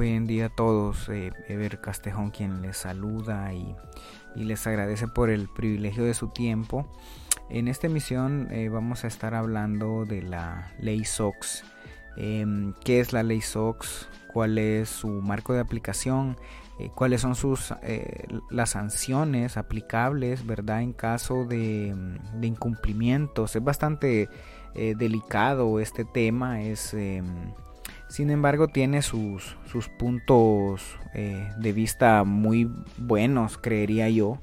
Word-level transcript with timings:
Buen 0.00 0.26
día 0.26 0.46
a 0.46 0.48
todos, 0.48 1.10
eh, 1.10 1.30
Ever 1.48 1.80
Castejón 1.80 2.30
quien 2.30 2.62
les 2.62 2.78
saluda 2.78 3.52
y, 3.52 3.76
les 4.34 4.66
agradece 4.66 5.08
por 5.08 5.28
el 5.28 5.46
privilegio 5.48 6.04
de 6.04 6.14
su 6.14 6.28
tiempo. 6.28 6.90
En 7.50 7.68
esta 7.68 7.88
emisión 7.88 8.48
eh, 8.50 8.68
vamos 8.68 9.04
a 9.04 9.08
estar 9.08 9.34
hablando 9.34 10.04
de 10.04 10.22
la 10.22 10.72
ley 10.78 11.04
SOX. 11.04 11.64
Em, 12.16 12.74
¿Qué 12.84 13.00
es 13.00 13.12
la 13.12 13.22
ley 13.22 13.40
SOX? 13.40 14.08
¿Cuál 14.32 14.58
es 14.58 14.88
su 14.88 15.08
marco 15.08 15.52
de 15.52 15.60
aplicación? 15.60 16.36
Eh, 16.78 16.90
¿Cuáles 16.94 17.20
son 17.20 17.34
sus, 17.34 17.74
las 18.50 18.70
sanciones 18.70 19.56
aplicables 19.56 20.46
verdad? 20.46 20.82
en 20.82 20.92
caso 20.92 21.44
de, 21.44 21.94
de 22.34 22.46
incumplimientos? 22.46 23.56
Es 23.56 23.62
bastante 23.62 24.28
delicado 24.74 25.80
este 25.80 26.04
tema. 26.04 26.62
Es 26.62 26.94
em, 26.94 27.26
sin 28.10 28.30
embargo, 28.30 28.66
tiene 28.66 29.02
sus, 29.02 29.56
sus 29.70 29.88
puntos 29.88 30.98
eh, 31.14 31.48
de 31.58 31.72
vista 31.72 32.24
muy 32.24 32.68
buenos, 32.98 33.56
creería 33.56 34.10
yo. 34.10 34.38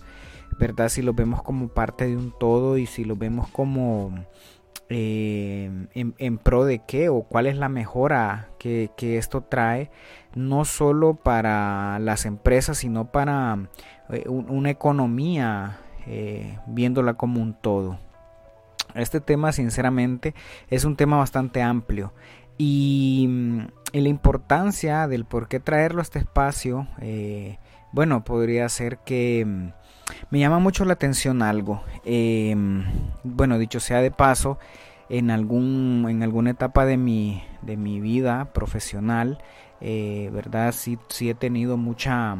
¿Verdad? 0.59 0.89
Si 0.89 1.01
lo 1.01 1.13
vemos 1.13 1.43
como 1.43 1.67
parte 1.67 2.07
de 2.07 2.17
un 2.17 2.33
todo 2.37 2.77
y 2.77 2.85
si 2.85 3.03
lo 3.03 3.15
vemos 3.15 3.47
como 3.49 4.25
eh, 4.89 5.69
en, 5.93 6.37
pro 6.39 6.65
de 6.65 6.79
qué 6.79 7.09
o 7.09 7.23
cuál 7.23 7.45
es 7.45 7.57
la 7.57 7.69
mejora 7.69 8.49
que, 8.57 8.89
esto 8.99 9.41
trae, 9.41 9.91
no 10.35 10.65
solo 10.65 11.15
para 11.15 11.99
las 11.99 12.25
empresas, 12.25 12.79
sino 12.79 13.11
para 13.11 13.69
eh, 14.09 14.27
una 14.27 14.69
economía 14.69 15.79
viéndola 16.67 17.15
como 17.15 17.41
un 17.41 17.53
todo. 17.53 17.99
Este 18.95 19.21
tema, 19.21 19.51
sinceramente, 19.51 20.33
es 20.69 20.85
un 20.85 20.95
tema 20.95 21.17
bastante 21.17 21.61
amplio. 21.61 22.13
Y, 22.57 23.29
la 23.93 24.09
importancia 24.09 25.07
del 25.07 25.25
por 25.25 25.47
qué 25.47 25.59
traerlo 25.59 25.99
a 25.99 26.03
este 26.03 26.19
espacio, 26.19 26.87
eh, 26.99 27.57
bueno, 27.91 28.23
podría 28.23 28.67
ser 28.69 28.99
que 28.99 29.43
mm, 29.45 29.69
me 30.29 30.39
llama 30.39 30.59
mucho 30.59 30.85
la 30.85 30.93
atención 30.93 31.41
algo. 31.41 31.83
Em, 32.05 32.83
bueno, 33.23 33.57
dicho 33.57 33.79
sea 33.79 34.01
de 34.01 34.11
paso, 34.11 34.59
en, 35.09 35.31
algún, 35.31 36.05
en 36.09 36.23
alguna 36.23 36.51
etapa 36.51 36.85
de 36.85 36.97
mi, 36.97 37.43
de 37.61 37.77
mi 37.77 37.99
vida 37.99 38.53
profesional, 38.53 39.41
eh, 39.81 40.29
¿verdad? 40.33 40.73
Sí, 40.73 40.97
sí 41.07 41.29
he 41.29 41.35
tenido 41.35 41.77
mucha, 41.77 42.35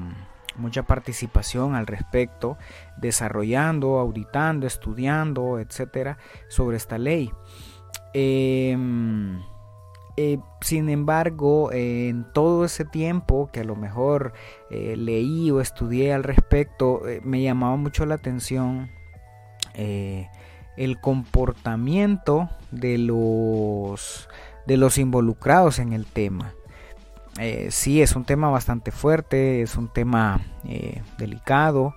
mucha 0.55 0.83
participación 0.83 1.75
al 1.75 1.87
respecto, 1.87 2.57
desarrollando, 2.97 3.99
auditando, 3.99 4.67
estudiando, 4.67 5.59
etcétera, 5.59 6.17
sobre 6.49 6.77
esta 6.77 6.97
ley. 6.97 7.31
Eh, 8.13 8.75
eh, 10.19 10.39
sin 10.61 10.89
embargo, 10.89 11.71
en 11.71 12.25
todo 12.33 12.65
ese 12.65 12.85
tiempo 12.85 13.51
que 13.53 13.59
a 13.59 13.63
lo 13.63 13.75
mejor 13.75 14.33
eh, 14.71 14.95
leí 14.97 15.51
o 15.51 15.61
estudié 15.61 16.11
al 16.11 16.23
respecto, 16.23 17.07
eh, 17.07 17.21
me 17.23 17.43
llamaba 17.43 17.75
mucho 17.77 18.05
la 18.05 18.15
atención 18.15 18.89
el 19.75 20.99
comportamiento 20.99 22.49
de 22.71 22.97
los, 22.97 24.27
de 24.65 24.77
los 24.77 24.97
involucrados 24.97 25.77
en 25.77 25.93
el 25.93 26.07
tema. 26.07 26.55
sí, 27.69 28.01
es 28.01 28.15
un 28.15 28.25
tema 28.25 28.49
bastante 28.49 28.89
fuerte, 28.89 29.61
es 29.61 29.77
un 29.77 29.87
tema 29.93 30.41
delicado. 31.19 31.93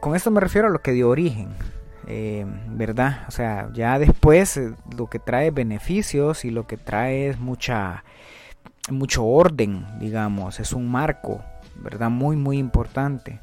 con 0.00 0.16
esto 0.16 0.30
me 0.30 0.40
refiero 0.40 0.68
a 0.68 0.70
lo 0.70 0.78
que 0.78 0.92
dio 0.92 1.10
origen, 1.10 1.50
eh, 2.06 2.46
¿verdad? 2.68 3.24
O 3.28 3.30
sea, 3.30 3.68
ya 3.72 3.98
después 3.98 4.56
eh, 4.56 4.74
lo 4.96 5.08
que 5.08 5.18
trae 5.18 5.50
beneficios 5.50 6.44
y 6.44 6.50
lo 6.50 6.66
que 6.66 6.76
trae 6.76 7.28
es 7.28 7.38
mucha, 7.40 8.04
mucho 8.90 9.24
orden, 9.24 9.86
digamos, 9.98 10.60
es 10.60 10.72
un 10.72 10.88
marco, 10.88 11.42
¿verdad? 11.76 12.10
Muy, 12.10 12.36
muy 12.36 12.58
importante. 12.58 13.40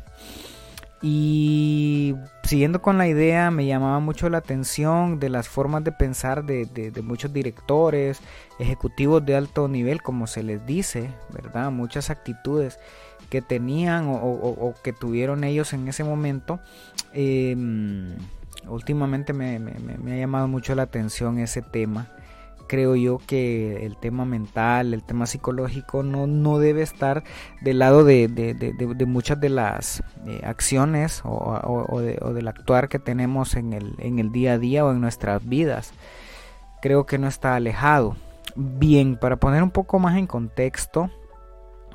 Y 1.06 2.16
siguiendo 2.44 2.82
con 2.82 2.98
la 2.98 3.10
idea, 3.10 3.52
me 3.52 3.66
llamaba 3.66 4.00
mucho 4.00 4.30
la 4.30 4.38
atención 4.38 5.20
de 5.20 5.28
las 5.28 5.50
formas 5.50 5.84
de 5.84 5.92
pensar 5.92 6.46
de, 6.46 6.94
muchos 7.04 7.34
directores, 7.34 8.22
ejecutivos 8.58 9.26
de 9.26 9.36
alto 9.36 9.68
nivel, 9.68 10.02
como 10.02 10.28
se 10.28 10.44
les 10.44 10.66
dice, 10.66 11.10
¿verdad? 11.34 11.72
Muchas 11.72 12.10
actitudes 12.10 12.80
que 13.30 13.42
tenían 13.42 14.06
o, 14.08 14.74
que 14.82 14.94
tuvieron 14.94 15.44
ellos 15.44 15.74
en 15.74 15.90
ese 15.90 16.06
momento. 16.06 16.62
Em, 17.12 18.16
últimamente 18.68 19.34
me, 19.34 19.58
ha 19.58 20.18
llamado 20.18 20.48
mucho 20.48 20.76
la 20.76 20.84
atención 20.84 21.40
ese 21.40 21.62
tema. 21.62 22.10
Creo 22.68 22.96
yo 22.96 23.20
que 23.20 23.86
el 23.86 23.98
tema 23.98 24.26
mental, 24.26 24.94
el 24.94 25.04
tema 25.04 25.26
psicológico 25.26 26.02
no, 26.02 26.28
no 26.28 26.60
debe 26.60 26.82
estar 26.82 27.24
del 27.62 27.80
lado 27.80 28.04
de, 28.04 29.06
muchas 29.06 29.40
de 29.40 29.50
las 29.50 30.02
eh, 30.26 30.42
acciones 30.44 31.22
o, 31.26 32.00
del 32.02 32.48
actuar 32.48 32.88
que 32.88 33.00
tenemos 33.00 33.56
en 33.56 33.74
el, 33.74 33.96
en 34.00 34.20
el 34.20 34.32
día 34.32 34.54
a 34.54 34.58
día 34.58 34.86
o 34.86 34.92
en 34.92 35.02
nuestras 35.02 35.48
vidas. 35.48 35.94
Creo 36.82 37.06
que 37.06 37.18
no 37.18 37.28
está 37.28 37.56
alejado. 37.56 38.16
Bien, 38.56 39.18
para 39.18 39.36
poner 39.36 39.62
un 39.62 39.72
poco 39.72 40.00
más 40.00 40.18
en 40.18 40.28
contexto, 40.28 41.10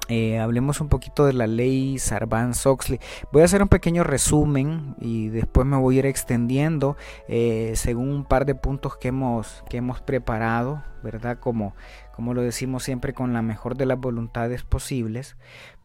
eh, 0.09 0.39
hablemos 0.39 0.81
un 0.81 0.89
poquito 0.89 1.27
de 1.27 1.35
la 1.35 1.47
ley 1.47 1.99
Sarbanes-Oxley. 1.99 2.99
Voy 3.31 3.43
a 3.43 3.45
hacer 3.45 3.63
un 3.63 3.69
pequeño 3.69 4.05
resumen 4.05 4.97
y 5.01 5.29
después 5.29 5.67
me 5.67 5.77
voy 5.77 5.97
a 5.97 5.99
ir 6.01 6.07
extendiendo 6.07 6.97
eh, 7.29 7.73
según 7.77 8.11
un 8.11 8.25
par 8.25 8.47
de 8.47 8.55
puntos 8.55 8.97
que 8.97 9.09
hemos, 9.09 9.63
que 9.69 9.77
hemos 9.77 10.01
preparado, 10.01 10.83
¿verdad? 11.03 11.39
Como, 11.39 11.75
como 12.17 12.33
lo 12.33 12.41
decimos 12.41 12.85
siempre 12.85 13.13
con 13.13 13.35
la 13.35 13.43
mejor 13.43 13.77
de 13.77 13.87
las 13.87 14.01
voluntades 14.01 14.63
posibles. 14.63 15.37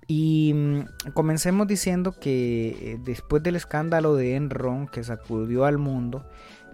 Y 0.07 0.53
mm, 0.53 1.11
comencemos 1.13 1.67
diciendo 1.67 2.13
que 2.19 2.69
eh, 2.93 2.99
después 3.03 3.43
del 3.43 3.55
escándalo 3.55 4.15
de 4.15 4.35
Enron 4.35 4.87
que 4.87 5.03
sacudió 5.03 5.65
al 5.65 5.77
mundo 5.77 6.25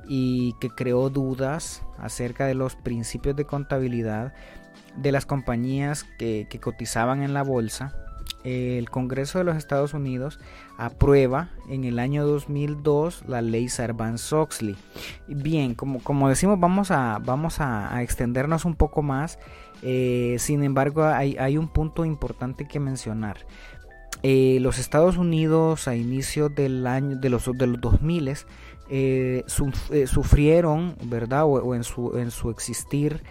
y 0.08 0.54
que 0.60 0.70
creó 0.70 1.10
dudas 1.10 1.84
acerca 1.98 2.46
de 2.46 2.56
los 2.56 2.76
principios 2.76 3.36
de 3.36 3.46
contabilidad, 3.46 4.34
de 4.96 5.12
las 5.12 5.26
compañías 5.26 6.06
que, 6.18 6.48
cotizaban 6.62 7.24
en 7.24 7.34
la 7.34 7.44
bolsa, 7.44 7.94
el 8.44 8.90
Congreso 8.90 9.38
de 9.38 9.44
los 9.44 9.58
Estados 9.58 9.94
Unidos 9.94 10.40
aprueba 10.78 11.50
en 11.68 11.84
el 11.84 12.00
año 12.00 12.26
2002 12.26 13.24
la 13.28 13.42
ley 13.42 13.68
Sarbanes-Oxley. 13.68 14.78
Bien, 15.28 15.76
como, 15.76 16.02
como 16.02 16.30
decimos, 16.30 16.60
vamos 16.60 16.92
a, 16.92 17.20
vamos 17.20 17.60
a, 17.60 18.02
extendernos 18.02 18.66
un 18.66 18.76
poco 18.76 19.02
más. 19.02 19.40
Eh, 19.82 20.38
sin 20.40 20.64
embargo, 20.64 21.04
hay, 21.04 21.58
un 21.58 21.68
punto 21.68 22.06
importante 22.06 22.66
que 22.66 22.80
mencionar. 22.80 23.46
Eh, 24.24 24.60
los 24.62 24.80
Estados 24.80 25.18
Unidos 25.18 25.88
a 25.88 25.96
inicio 25.96 26.50
del 26.50 26.88
año 26.88 27.18
de 27.18 27.30
los, 27.30 27.46
de 27.58 27.68
los 27.68 27.80
2000 27.80 28.36
eh, 28.92 29.44
sufrieron, 30.08 30.96
¿verdad? 31.04 31.44
O, 31.46 31.76
en, 31.76 31.84
su, 31.84 32.18
en 32.18 32.32
su 32.32 32.50
existir 32.50 33.22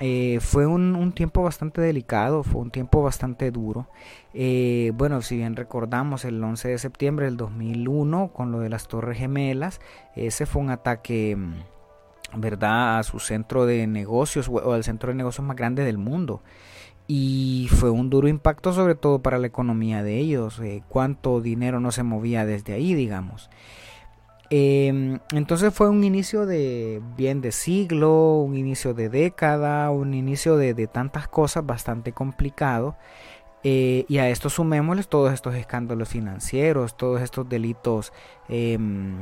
eh, 0.00 0.38
fue 0.40 0.66
un, 0.66 1.12
tiempo 1.12 1.42
bastante 1.42 1.80
delicado, 1.80 2.44
fue 2.44 2.60
un 2.60 2.70
tiempo 2.70 3.02
bastante 3.02 3.50
duro. 3.50 3.88
Eh, 4.32 4.92
bueno, 4.94 5.22
si 5.22 5.36
bien 5.36 5.56
recordamos 5.56 6.24
el 6.24 6.42
11 6.42 6.68
de 6.68 6.78
septiembre 6.78 7.26
del 7.26 7.36
2001 7.36 8.32
con 8.32 8.52
lo 8.52 8.60
de 8.60 8.68
las 8.68 8.86
Torres 8.86 9.18
Gemelas, 9.18 9.80
ese 10.14 10.46
fue 10.46 10.62
un 10.62 10.70
ataque, 10.70 11.34
mm, 11.36 12.40
¿verdad?, 12.40 12.98
a 12.98 13.02
su 13.02 13.18
centro 13.18 13.66
de 13.66 13.86
negocios 13.86 14.48
o 14.48 14.72
al 14.72 14.84
centro 14.84 15.08
de 15.10 15.16
negocios 15.16 15.44
más 15.46 15.56
grande 15.56 15.84
del 15.84 15.98
mundo. 15.98 16.42
Y 17.08 17.68
fue 17.70 17.90
un 17.90 18.10
duro 18.10 18.28
impacto 18.28 18.72
sobre 18.72 18.94
todo 18.94 19.20
para 19.22 19.38
la 19.38 19.46
economía 19.46 20.02
de 20.02 20.18
ellos, 20.18 20.60
eh, 20.60 20.82
cuánto 20.88 21.40
dinero 21.40 21.80
no 21.80 21.90
se 21.90 22.02
movía 22.02 22.44
desde 22.44 22.74
ahí, 22.74 22.94
digamos. 22.94 23.50
Em, 24.50 25.18
entonces 25.32 25.74
fue 25.74 25.90
un 25.90 26.02
inicio 26.04 26.46
de 26.46 27.02
bien 27.16 27.42
de 27.42 27.52
siglo, 27.52 28.38
un 28.38 28.56
inicio 28.56 28.94
de 28.94 29.10
década, 29.10 29.90
un 29.90 30.14
inicio 30.14 30.56
de, 30.56 30.86
tantas 30.86 31.28
cosas 31.28 31.66
bastante 31.66 32.12
complicado. 32.12 32.96
Eh, 33.64 34.04
y 34.08 34.18
a 34.18 34.30
esto 34.30 34.48
sumémosles 34.50 35.08
todos 35.08 35.34
estos 35.34 35.54
escándalos 35.54 36.08
financieros, 36.08 36.96
todos 36.96 37.20
estos 37.20 37.48
delitos, 37.48 38.12
em, 38.48 39.18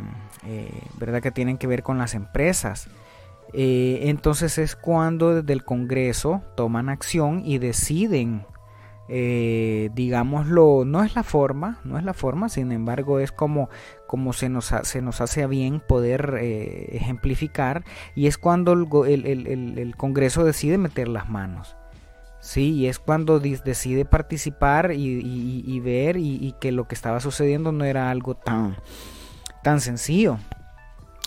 eh, 0.47 0.71
¿verdad? 0.99 1.23
Que 1.23 1.31
tienen 1.31 1.59
que 1.59 1.67
ver 1.67 1.83
con 1.83 1.99
las 1.99 2.15
empresas. 2.15 2.89
Eh, 3.53 4.01
entonces 4.05 4.59
es 4.59 4.77
cuando 4.77 5.35
desde 5.35 5.53
el 5.53 5.65
Congreso 5.65 6.43
toman 6.57 6.89
acción 6.89 7.43
y 7.45 7.59
deciden 7.59 8.45
digámoslo, 9.09 10.85
no 10.85 11.05
es 11.05 11.15
la 11.15 11.23
forma, 11.23 11.79
no 11.85 11.97
es 11.97 12.03
la 12.03 12.13
forma, 12.13 12.49
sin 12.49 12.73
embargo 12.73 13.21
es 13.21 13.31
como, 13.31 13.69
como 14.07 14.33
se, 14.33 14.49
nos, 14.49 14.73
se 14.83 15.03
nos 15.03 15.21
hace 15.21 15.43
a 15.43 15.47
bien 15.47 15.81
poder 15.81 16.39
eh, 16.41 16.89
ejemplificar 16.93 17.85
y 18.15 18.27
es 18.27 18.39
cuando 18.39 18.73
el, 19.05 19.27
el, 19.27 19.97
Congreso 19.97 20.45
decide 20.45 20.79
meter 20.79 21.09
las 21.09 21.29
manos. 21.29 21.77
Sí, 22.41 22.73
y 22.73 22.87
es 22.87 22.99
cuando 22.99 23.41
decide 23.41 24.05
participar 24.05 24.93
y, 24.93 25.81
ver 25.81 26.17
y, 26.17 26.55
que 26.61 26.71
lo 26.71 26.87
que 26.87 26.95
estaba 26.95 27.21
sucediendo 27.21 27.73
no 27.73 27.85
era 27.85 28.11
algo 28.11 28.37
tan, 28.37 28.77
tan 29.63 29.81
sencillo. 29.81 30.39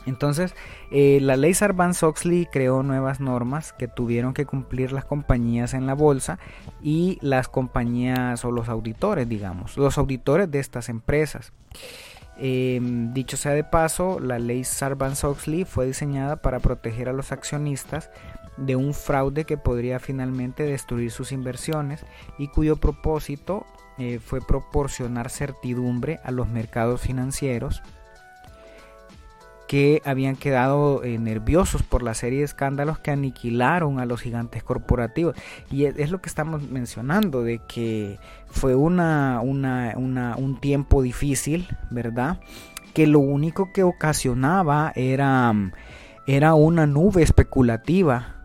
Entonces, 0.06 0.56
eh, 0.92 1.20
la 1.22 1.36
ley 1.36 1.54
Sarbanes-Oxley 1.54 2.48
creó 2.52 2.84
nuevas 2.84 3.20
normas 3.20 3.74
que 3.74 3.88
tuvieron 3.88 4.34
que 4.34 4.46
cumplir 4.46 4.92
las 4.92 5.06
compañías 5.06 5.74
en 5.74 5.86
la 5.86 5.94
bolsa 5.94 6.40
y 6.81 7.20
las 7.22 7.48
compañías 7.48 8.44
o 8.46 8.52
los 8.52 8.70
auditores, 8.70 9.28
digamos, 9.28 9.78
los 9.78 9.98
auditores 9.98 10.50
de 10.50 10.60
estas 10.60 10.90
empresas. 10.90 11.52
Em, 12.41 13.13
dicho 13.13 13.36
sea 13.36 13.51
de 13.51 13.65
paso, 13.65 14.19
la 14.19 14.39
ley 14.39 14.63
Sarbanes-Oxley 14.63 15.65
fue 15.65 15.86
diseñada 15.86 16.38
para 16.38 16.59
proteger 16.59 17.09
a 17.09 17.13
los 17.13 17.33
accionistas 17.33 18.09
de 18.56 18.77
un 18.77 18.94
fraude 18.94 19.44
que 19.44 19.57
podría 19.57 20.00
finalmente 20.00 20.63
destruir 20.63 21.12
sus 21.12 21.33
inversiones 21.33 22.06
y 22.38 22.47
cuyo 22.47 22.77
propósito 22.77 23.65
eh, 23.97 24.19
fue 24.19 24.39
proporcionar 24.39 25.30
certidumbre 25.30 26.19
a 26.24 26.31
los 26.31 26.47
mercados 26.47 27.01
financieros 27.01 27.81
que 29.69 30.01
habían 30.04 30.36
quedado 30.36 31.04
eh, 31.04 31.19
nerviosos 31.19 31.83
por 31.83 32.01
la 32.01 32.16
serie 32.16 32.39
de 32.39 32.45
escándalos 32.45 32.98
que 32.98 33.12
aniquilaron 33.12 34.00
a 34.00 34.07
los 34.07 34.19
gigantes 34.19 34.63
corporativos. 34.63 35.36
Y 35.69 35.86
es, 35.86 36.10
lo 36.10 36.21
que 36.21 36.27
estamos 36.27 36.63
mencionando, 36.63 37.44
de 37.44 37.62
que 37.68 38.18
fue 38.48 38.74
una, 38.74 39.42
un 39.42 40.57
tiempo 40.60 41.04
difícil, 41.04 41.68
¿verdad? 41.92 42.39
Que 42.95 43.06
lo 43.06 43.19
único 43.19 43.71
que 43.71 43.83
ocasionaba 43.83 44.92
era, 44.95 45.54
era 46.25 46.56
una 46.56 46.88
nube 46.88 47.21
especulativa. 47.21 48.38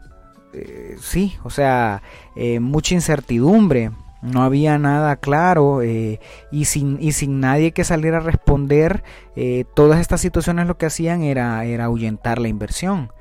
Eh, 0.52 0.96
sí, 1.00 1.38
o 1.42 1.48
sea, 1.48 2.02
eh, 2.36 2.60
mucha 2.60 2.92
incertidumbre, 2.92 3.92
no 4.24 4.42
había 4.42 4.78
nada 4.78 5.16
claro 5.16 5.82
eh, 5.82 6.18
y, 6.50 6.64
sin, 6.64 6.96
y 7.00 7.12
sin 7.12 7.40
nadie 7.40 7.72
que 7.72 7.84
saliera 7.84 8.16
a 8.16 8.20
responder, 8.20 9.04
eh, 9.36 9.64
todas 9.74 10.00
estas 10.00 10.20
situaciones 10.22 10.66
lo 10.66 10.78
que 10.78 10.86
hacían 10.86 11.22
era, 11.22 11.64
era 11.64 11.84
ahuyentar 11.84 12.38
la 12.38 12.48
inversión, 12.48 13.12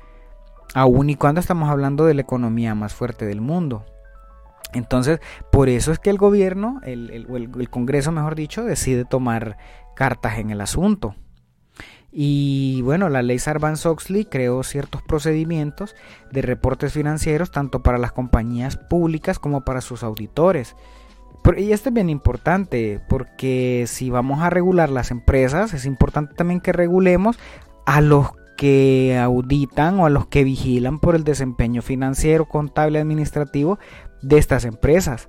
aun 0.74 1.10
y 1.10 1.16
cuando 1.16 1.40
estamos 1.40 1.68
hablando 1.68 2.06
de 2.06 2.14
la 2.14 2.22
economía 2.22 2.74
más 2.74 2.94
fuerte 2.94 3.26
del 3.26 3.42
mundo. 3.42 3.84
Entonces, 4.72 5.20
por 5.52 5.68
eso 5.68 5.92
es 5.92 5.98
que 5.98 6.10
el 6.10 6.16
gobierno, 6.18 6.80
el, 6.84 7.10
el 7.10 7.70
Congreso, 7.70 8.10
mejor 8.10 8.34
dicho, 8.34 8.64
decide 8.64 9.04
tomar 9.04 9.56
cartas 9.94 10.38
en 10.38 10.50
el 10.50 10.60
asunto. 10.60 11.14
Y 12.16 12.80
bueno, 12.82 13.08
la 13.08 13.22
ley 13.22 13.40
Sarbanes-Oxley 13.40 14.26
creó 14.26 14.62
ciertos 14.62 15.02
procedimientos 15.02 15.96
de 16.30 16.42
reportes 16.42 16.92
financieros 16.92 17.50
tanto 17.50 17.82
para 17.82 17.98
las 17.98 18.12
compañías 18.12 18.76
públicas 18.76 19.40
como 19.40 19.64
para 19.64 19.80
sus 19.80 20.04
auditores. 20.04 20.76
Y 21.56 21.72
esto 21.72 21.88
es 21.88 21.94
bien 21.94 22.10
importante 22.10 23.00
porque 23.08 23.84
si 23.88 24.10
vamos 24.10 24.42
a 24.42 24.48
regular 24.48 24.90
las 24.90 25.10
empresas, 25.10 25.74
es 25.74 25.86
importante 25.86 26.34
también 26.34 26.60
que 26.60 26.72
regulemos 26.72 27.36
a 27.84 28.00
los 28.00 28.28
que 28.56 29.18
auditan 29.20 29.98
o 29.98 30.06
a 30.06 30.10
los 30.10 30.26
que 30.26 30.44
vigilan 30.44 31.00
por 31.00 31.16
el 31.16 31.24
desempeño 31.24 31.82
financiero, 31.82 32.46
contable, 32.46 33.00
administrativo 33.00 33.80
de 34.22 34.38
estas 34.38 34.64
empresas. 34.64 35.28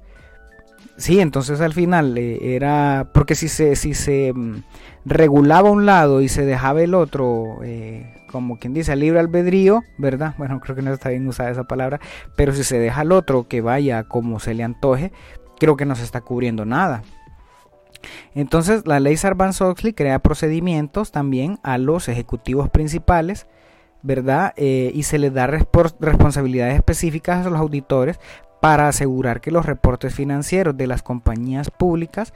Sí, 0.97 1.19
entonces 1.19 1.59
al 1.59 1.73
final 1.73 2.17
eh, 2.17 2.55
era 2.55 3.09
porque 3.13 3.35
si 3.35 3.49
se 3.49 3.75
si 3.75 3.93
se 3.93 4.31
mm, 4.33 4.63
regulaba 5.03 5.69
un 5.69 5.85
lado 5.85 6.21
y 6.21 6.29
se 6.29 6.45
dejaba 6.45 6.81
el 6.81 6.93
otro 6.93 7.59
eh, 7.63 8.15
como 8.31 8.59
quien 8.59 8.73
dice 8.73 8.95
libre 8.95 9.19
albedrío, 9.19 9.83
¿verdad? 9.97 10.35
Bueno, 10.37 10.59
creo 10.61 10.75
que 10.75 10.81
no 10.81 10.93
está 10.93 11.09
bien 11.09 11.27
usada 11.27 11.51
esa 11.51 11.65
palabra, 11.65 11.99
pero 12.35 12.53
si 12.53 12.63
se 12.63 12.79
deja 12.79 13.01
al 13.01 13.11
otro 13.11 13.47
que 13.47 13.61
vaya 13.61 14.03
como 14.03 14.39
se 14.39 14.53
le 14.53 14.63
antoje, 14.63 15.11
creo 15.59 15.75
que 15.75 15.85
no 15.85 15.95
se 15.95 16.03
está 16.03 16.21
cubriendo 16.21 16.65
nada. 16.65 17.03
Entonces 18.33 18.85
la 18.85 18.99
ley 18.99 19.17
Sarbanes-Oxley 19.17 19.93
crea 19.93 20.19
procedimientos 20.19 21.11
también 21.11 21.59
a 21.63 21.77
los 21.77 22.07
ejecutivos 22.07 22.69
principales, 22.69 23.47
¿verdad? 24.01 24.53
Eh, 24.57 24.91
y 24.93 25.03
se 25.03 25.17
les 25.17 25.33
da 25.33 25.47
responsabilidades 25.47 26.75
específicas 26.75 27.45
a 27.45 27.49
los 27.49 27.59
auditores 27.59 28.19
para 28.65 28.87
asegurar 28.87 29.41
que 29.41 29.51
los 29.51 29.67
reportes 29.67 30.15
financieros 30.15 30.75
de 30.75 30.87
las 30.87 31.03
compañías 31.03 31.69
públicas 31.69 32.33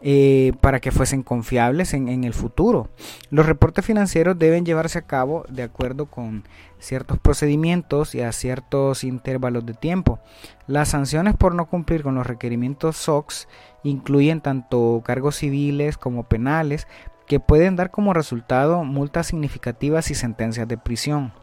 eh, 0.00 0.54
para 0.62 0.80
que 0.80 0.90
fuesen 0.90 1.22
confiables 1.22 1.92
en, 1.92 2.24
el 2.24 2.32
futuro. 2.32 2.88
Los 3.28 3.44
reportes 3.44 3.84
financieros 3.84 4.38
deben 4.38 4.64
llevarse 4.64 5.00
a 5.00 5.06
cabo 5.06 5.44
de 5.50 5.64
acuerdo 5.64 6.06
con 6.06 6.44
ciertos 6.78 7.18
procedimientos 7.18 8.14
y 8.14 8.22
a 8.22 8.32
ciertos 8.32 9.04
intervalos 9.04 9.66
de 9.66 9.74
tiempo. 9.74 10.18
Las 10.66 10.88
sanciones 10.88 11.36
por 11.36 11.54
no 11.54 11.66
cumplir 11.66 12.02
con 12.02 12.14
los 12.14 12.26
requerimientos 12.26 12.96
SOX 12.96 13.46
incluyen 13.82 14.40
tanto 14.40 15.02
cargos 15.04 15.36
civiles 15.36 15.98
como 15.98 16.22
penales 16.22 16.88
que 17.26 17.38
pueden 17.38 17.76
dar 17.76 17.90
como 17.90 18.14
resultado 18.14 18.82
multas 18.82 19.26
significativas 19.26 20.10
y 20.10 20.14
sentencias 20.14 20.66
de 20.68 20.78
prisión. 20.78 21.34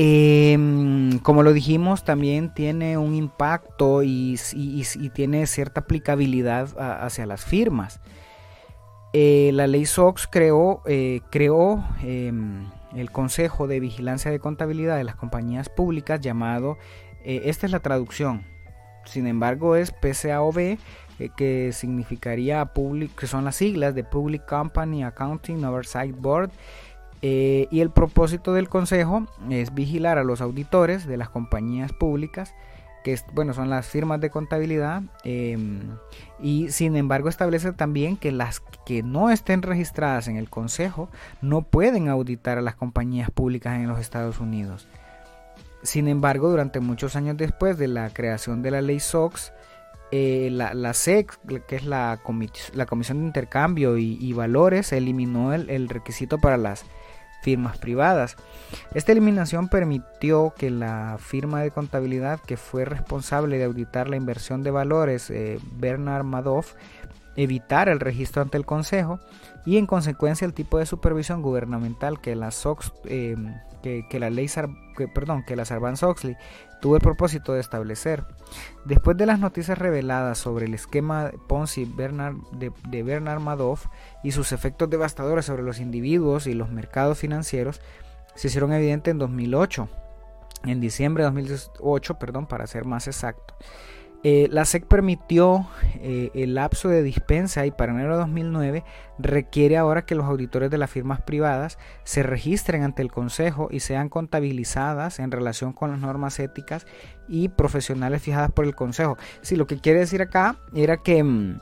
Em, 0.00 1.18
como 1.24 1.42
lo 1.42 1.52
dijimos, 1.52 2.04
también 2.04 2.54
tiene 2.54 2.96
un 2.96 3.16
impacto 3.16 4.04
y, 4.04 4.38
tiene 5.12 5.44
cierta 5.48 5.80
aplicabilidad 5.80 6.68
hacia 7.02 7.26
las 7.26 7.44
firmas. 7.44 8.00
Eh, 9.12 9.50
la 9.54 9.66
ley 9.66 9.86
SOX 9.86 10.28
creó, 10.28 10.82
eh, 10.86 11.20
creó 11.32 11.84
em, 12.04 12.70
el 12.94 13.10
Consejo 13.10 13.66
de 13.66 13.80
Vigilancia 13.80 14.30
de 14.30 14.38
Contabilidad 14.38 14.96
de 14.96 15.02
las 15.02 15.16
Compañías 15.16 15.68
Públicas 15.68 16.20
llamado, 16.20 16.78
eh, 17.24 17.42
esta 17.46 17.66
es 17.66 17.72
la 17.72 17.80
traducción, 17.80 18.44
sin 19.04 19.26
embargo 19.26 19.74
es 19.74 19.90
PCAOB, 19.90 20.78
que 21.36 21.72
significaría, 21.72 22.70
que 23.18 23.26
son 23.26 23.44
las 23.44 23.56
siglas 23.56 23.96
de 23.96 24.04
Public 24.04 24.46
Company 24.46 25.02
Accounting 25.02 25.64
Oversight 25.64 26.14
Board 26.16 26.52
eh, 27.20 27.66
y 27.70 27.80
el 27.80 27.90
propósito 27.90 28.52
del 28.52 28.68
consejo 28.68 29.26
es 29.50 29.74
vigilar 29.74 30.18
a 30.18 30.24
los 30.24 30.40
auditores 30.40 31.06
de 31.06 31.16
las 31.16 31.28
compañías 31.28 31.92
públicas, 31.92 32.54
que 33.02 33.18
bueno, 33.32 33.54
son 33.54 33.70
las 33.70 33.88
firmas 33.88 34.20
de 34.20 34.30
contabilidad, 34.30 35.02
em, 35.24 35.80
y 36.40 36.70
sin 36.70 36.96
embargo 36.96 37.28
establece 37.28 37.72
también 37.72 38.16
que 38.16 38.30
las 38.30 38.60
que 38.86 39.02
no 39.02 39.30
estén 39.30 39.62
registradas 39.62 40.28
en 40.28 40.36
el 40.36 40.48
consejo 40.48 41.08
no 41.42 41.62
pueden 41.62 42.08
auditar 42.08 42.58
a 42.58 42.62
las 42.62 42.76
compañías 42.76 43.30
públicas 43.30 43.74
en 43.76 43.88
los 43.88 43.98
Estados 43.98 44.38
Unidos. 44.38 44.86
Sin 45.82 46.08
embargo, 46.08 46.50
durante 46.50 46.80
muchos 46.80 47.16
años 47.16 47.36
después 47.36 47.78
de 47.78 47.88
la 47.88 48.10
creación 48.10 48.62
de 48.62 48.70
la 48.70 48.80
ley 48.80 49.00
SOX, 49.00 49.52
eh, 50.10 50.48
la, 50.50 50.94
SEC, 50.94 51.38
que 51.66 51.76
es 51.76 51.84
la, 51.84 52.20
la 52.72 52.86
Comisión 52.86 53.20
de 53.20 53.26
Intercambio 53.26 53.98
y, 53.98 54.32
Valores, 54.32 54.92
eliminó 54.92 55.52
el 55.52 55.88
requisito 55.88 56.38
para 56.38 56.56
las 56.56 56.84
firmas 57.42 57.78
privadas. 57.78 58.36
Esta 58.94 59.12
eliminación 59.12 59.68
permitió 59.68 60.52
que 60.56 60.70
la 60.70 61.16
firma 61.18 61.62
de 61.62 61.70
contabilidad 61.70 62.40
que 62.40 62.56
fue 62.56 62.84
responsable 62.84 63.58
de 63.58 63.64
auditar 63.64 64.08
la 64.08 64.16
inversión 64.16 64.62
de 64.62 64.70
valores, 64.70 65.30
eh, 65.30 65.58
Bernard 65.72 66.24
Madoff, 66.24 66.74
evitara 67.36 67.92
el 67.92 68.00
registro 68.00 68.42
ante 68.42 68.58
el 68.58 68.66
Consejo 68.66 69.20
y 69.64 69.76
en 69.76 69.86
consecuencia 69.86 70.44
el 70.44 70.54
tipo 70.54 70.78
de 70.78 70.86
supervisión 70.86 71.40
gubernamental 71.42 72.20
que 72.20 72.34
la 72.34 72.50
SOX, 72.50 72.92
eh, 73.04 73.36
que, 73.82 74.18
la 74.18 74.30
ley, 74.30 74.48
que, 74.96 75.08
perdón, 75.08 75.44
que 75.46 75.56
la 75.56 75.64
Sarbanes-Oxley 75.64 76.36
tuvo 76.80 76.96
el 76.96 77.02
propósito 77.02 77.52
de 77.52 77.60
establecer. 77.60 78.24
Después 78.84 79.16
de 79.16 79.26
las 79.26 79.38
noticias 79.38 79.78
reveladas 79.78 80.38
sobre 80.38 80.66
el 80.66 80.74
esquema 80.74 81.30
Ponzi 81.48 81.84
Bernard, 81.84 82.36
de, 82.52 82.72
de 82.88 83.02
Bernard 83.02 83.40
Madoff 83.40 83.86
y 84.22 84.32
sus 84.32 84.52
efectos 84.52 84.88
devastadores 84.90 85.44
sobre 85.44 85.62
los 85.62 85.80
individuos 85.80 86.46
y 86.46 86.54
los 86.54 86.70
mercados 86.70 87.18
financieros, 87.18 87.80
se 88.34 88.48
hicieron 88.48 88.72
evidentes 88.72 89.10
en 89.12 89.18
2008, 89.18 89.88
en 90.64 90.80
diciembre 90.80 91.24
de 91.24 91.30
2008, 91.30 92.18
perdón, 92.18 92.46
para 92.46 92.66
ser 92.66 92.84
más 92.84 93.06
exacto. 93.06 93.54
Eh, 94.24 94.48
la 94.50 94.64
SEC 94.64 94.84
permitió 94.86 95.68
eh, 96.00 96.30
el 96.34 96.54
lapso 96.54 96.88
de 96.88 97.04
dispensa 97.04 97.66
y 97.66 97.70
para 97.70 97.92
enero 97.92 98.14
de 98.14 98.18
2009 98.18 98.84
requiere 99.20 99.76
ahora 99.76 100.06
que 100.06 100.16
los 100.16 100.26
auditores 100.26 100.70
de 100.72 100.78
las 100.78 100.90
firmas 100.90 101.20
privadas 101.20 101.78
se 102.02 102.24
registren 102.24 102.82
ante 102.82 103.02
el 103.02 103.12
Consejo 103.12 103.68
y 103.70 103.78
sean 103.78 104.08
contabilizadas 104.08 105.20
en 105.20 105.30
relación 105.30 105.72
con 105.72 105.92
las 105.92 106.00
normas 106.00 106.40
éticas 106.40 106.84
y 107.28 107.48
profesionales 107.48 108.20
fijadas 108.20 108.50
por 108.50 108.64
el 108.64 108.74
Consejo. 108.74 109.16
Si 109.40 109.54
lo 109.54 109.68
que 109.68 109.78
quiere 109.78 110.00
decir 110.00 110.20
acá 110.20 110.56
era 110.74 110.96
que, 110.96 111.22
mm, 111.22 111.60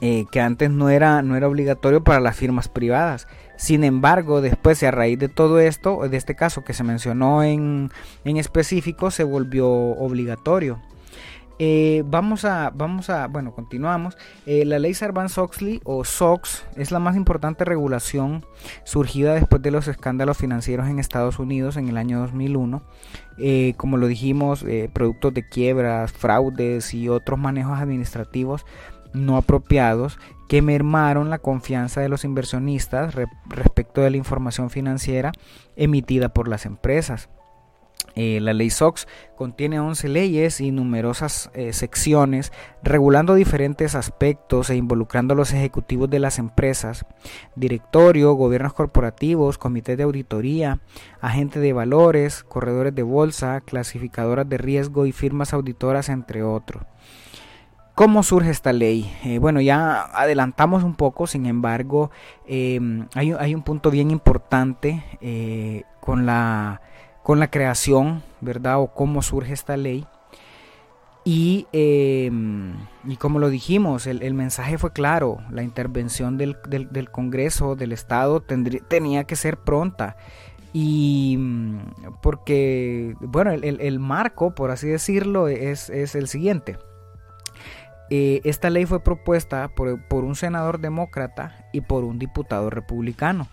eh, 0.00 0.24
que 0.30 0.40
antes 0.40 0.70
no 0.70 0.88
era, 0.88 1.20
no 1.22 1.34
era 1.36 1.48
obligatorio 1.48 2.04
para 2.04 2.20
las 2.20 2.36
firmas 2.36 2.68
privadas. 2.68 3.26
Sin 3.56 3.82
embargo, 3.82 4.40
después, 4.40 4.82
a 4.84 4.90
raíz 4.92 5.18
de 5.18 5.28
todo 5.28 5.58
esto, 5.58 6.08
de 6.08 6.16
este 6.16 6.36
caso 6.36 6.64
que 6.64 6.74
se 6.74 6.84
mencionó 6.84 7.42
en, 7.42 7.90
en 8.24 8.36
específico, 8.36 9.10
se 9.10 9.24
volvió 9.24 9.68
obligatorio. 9.68 10.80
Eh, 11.64 12.02
vamos 12.04 12.44
a, 12.44 12.72
vamos 12.74 13.08
a, 13.08 13.28
bueno, 13.28 13.54
continuamos. 13.54 14.18
Eh, 14.46 14.64
la 14.64 14.80
ley 14.80 14.94
Sarbanes-Oxley 14.94 15.80
o 15.84 16.04
SOX 16.04 16.64
es 16.74 16.90
la 16.90 16.98
más 16.98 17.14
importante 17.14 17.64
regulación 17.64 18.44
surgida 18.82 19.34
después 19.34 19.62
de 19.62 19.70
los 19.70 19.86
escándalos 19.86 20.38
financieros 20.38 20.88
en 20.88 20.98
Estados 20.98 21.38
Unidos 21.38 21.76
en 21.76 21.86
el 21.86 21.98
año 21.98 22.18
2001. 22.18 22.82
Eh, 23.38 23.74
como 23.76 23.96
lo 23.96 24.08
dijimos, 24.08 24.66
productos 24.92 25.34
de 25.34 25.48
quiebras, 25.48 26.10
fraudes 26.10 26.94
y 26.94 27.08
otros 27.08 27.38
manejos 27.38 27.78
administrativos 27.78 28.66
no 29.12 29.36
apropiados 29.36 30.18
que 30.48 30.62
mermaron 30.62 31.30
la 31.30 31.38
confianza 31.38 32.00
de 32.00 32.08
los 32.08 32.24
inversionistas 32.24 33.14
respecto 33.46 34.00
de 34.00 34.10
la 34.10 34.16
información 34.16 34.68
financiera 34.68 35.30
emitida 35.76 36.30
por 36.30 36.48
las 36.48 36.66
empresas. 36.66 37.28
Eh, 38.14 38.40
la 38.40 38.52
ley 38.52 38.70
SOX 38.70 39.08
contiene 39.36 39.80
11 39.80 40.08
leyes 40.08 40.60
y 40.60 40.70
numerosas 40.70 41.50
eh, 41.54 41.72
secciones 41.72 42.52
regulando 42.82 43.34
diferentes 43.34 43.94
aspectos 43.94 44.68
e 44.70 44.76
involucrando 44.76 45.34
a 45.34 45.36
los 45.36 45.52
ejecutivos 45.52 46.10
de 46.10 46.18
las 46.18 46.38
empresas, 46.38 47.06
directorio, 47.56 48.34
gobiernos 48.34 48.74
corporativos, 48.74 49.56
comités 49.56 49.96
de 49.96 50.02
auditoría, 50.02 50.80
agentes 51.20 51.62
de 51.62 51.72
valores, 51.72 52.44
corredores 52.44 52.94
de 52.94 53.02
bolsa, 53.02 53.60
clasificadoras 53.62 54.48
de 54.48 54.58
riesgo 54.58 55.06
y 55.06 55.12
firmas 55.12 55.54
auditoras, 55.54 56.08
entre 56.08 56.42
otros. 56.42 56.84
¿Cómo 57.94 58.22
surge 58.22 58.50
esta 58.50 58.72
ley? 58.72 59.12
Eh, 59.22 59.38
bueno, 59.38 59.60
ya 59.60 60.02
adelantamos 60.02 60.82
un 60.82 60.94
poco, 60.94 61.26
sin 61.26 61.44
embargo, 61.44 62.10
em, 62.46 63.06
hay, 63.14 63.54
un 63.54 63.62
punto 63.62 63.90
bien 63.90 64.10
importante 64.10 65.04
con 66.00 66.24
la 66.24 66.80
con 67.22 67.38
la 67.38 67.50
creación, 67.50 68.22
¿verdad? 68.40 68.80
O 68.80 68.88
cómo 68.88 69.22
surge 69.22 69.52
esta 69.52 69.76
ley. 69.76 70.06
Y, 71.24 71.68
em, 71.72 72.74
y 73.04 73.16
como 73.16 73.38
lo 73.38 73.48
dijimos, 73.48 74.08
el, 74.08 74.34
mensaje 74.34 74.76
fue 74.76 74.92
claro, 74.92 75.38
la 75.50 75.62
intervención 75.62 76.36
del, 76.36 76.56
Congreso, 77.12 77.76
del 77.76 77.92
Estado, 77.92 78.40
tenía 78.40 79.24
que 79.24 79.36
ser 79.36 79.56
pronta. 79.56 80.16
Y 80.72 81.36
mm, 81.38 81.78
porque, 82.22 83.14
bueno, 83.20 83.52
el, 83.52 83.98
marco, 84.00 84.54
por 84.54 84.72
así 84.72 84.88
decirlo, 84.88 85.46
es, 85.46 85.90
el 85.90 86.26
siguiente. 86.26 86.76
Eh, 88.10 88.40
esta 88.44 88.68
ley 88.68 88.84
fue 88.84 89.00
propuesta 89.00 89.68
por, 89.68 90.02
por 90.08 90.24
un 90.24 90.34
senador 90.34 90.80
demócrata 90.80 91.66
y 91.72 91.82
por 91.82 92.02
un 92.04 92.18
diputado 92.18 92.68
republicano. 92.68 93.46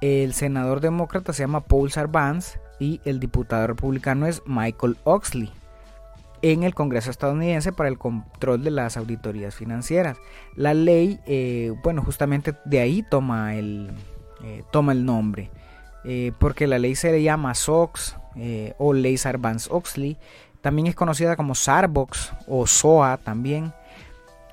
El 0.00 0.32
senador 0.32 0.80
demócrata 0.80 1.32
se 1.32 1.42
llama 1.42 1.64
Paul 1.64 1.90
Sarbanes 1.90 2.60
y 2.80 3.00
el 3.04 3.20
diputado 3.20 3.68
republicano 3.68 4.26
es 4.26 4.42
Michael 4.46 4.96
Oxley 5.04 5.52
en 6.42 6.62
el 6.62 6.74
Congreso 6.74 7.10
estadounidense 7.10 7.72
para 7.72 7.88
el 7.88 7.98
control 7.98 8.64
de 8.64 8.70
las 8.70 8.96
auditorías 8.96 9.54
financieras. 9.54 10.18
La 10.56 10.74
ley, 10.74 11.20
eh, 11.26 11.72
bueno, 11.82 12.02
justamente 12.02 12.54
de 12.64 12.80
ahí 12.80 13.04
toma 13.08 13.54
el, 13.54 13.90
eh, 14.42 14.64
toma 14.72 14.92
el 14.92 15.04
nombre, 15.04 15.50
eh, 16.04 16.32
porque 16.38 16.66
la 16.66 16.78
ley 16.78 16.94
se 16.96 17.12
le 17.12 17.22
llama 17.22 17.54
SOX 17.54 18.16
o 18.78 18.94
Ley 18.94 19.18
Sarbanes-Oxley, 19.18 20.16
también 20.60 20.86
es 20.86 20.94
conocida 20.94 21.36
como 21.36 21.54
Sarbox 21.54 22.32
o 22.46 22.66
SOA 22.66 23.18
también. 23.18 23.72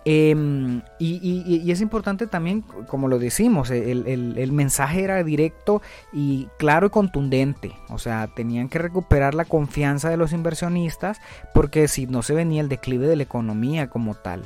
Em, 0.10 0.84
y, 1.00 1.70
es 1.70 1.82
importante 1.82 2.28
también, 2.28 2.62
como 2.62 3.10
lo 3.10 3.20
decimos, 3.20 3.70
el, 3.72 4.52
mensaje 4.54 5.04
era 5.04 5.22
directo 5.22 5.82
y 6.14 6.48
claro 6.58 6.88
y 6.88 6.90
contundente. 6.92 7.74
O 7.90 7.98
sea, 7.98 8.28
tenían 8.28 8.70
que 8.70 8.80
recuperar 8.80 9.36
la 9.36 9.44
confianza 9.44 10.10
de 10.10 10.16
los 10.16 10.32
inversionistas 10.32 11.20
porque 11.54 11.90
si 11.90 12.08
no 12.08 12.24
se 12.24 12.34
venía 12.34 12.62
el 12.62 12.70
declive 12.70 13.06
de 13.06 13.18
la 13.18 13.24
economía 13.24 13.90
como 13.90 14.16
tal. 14.16 14.46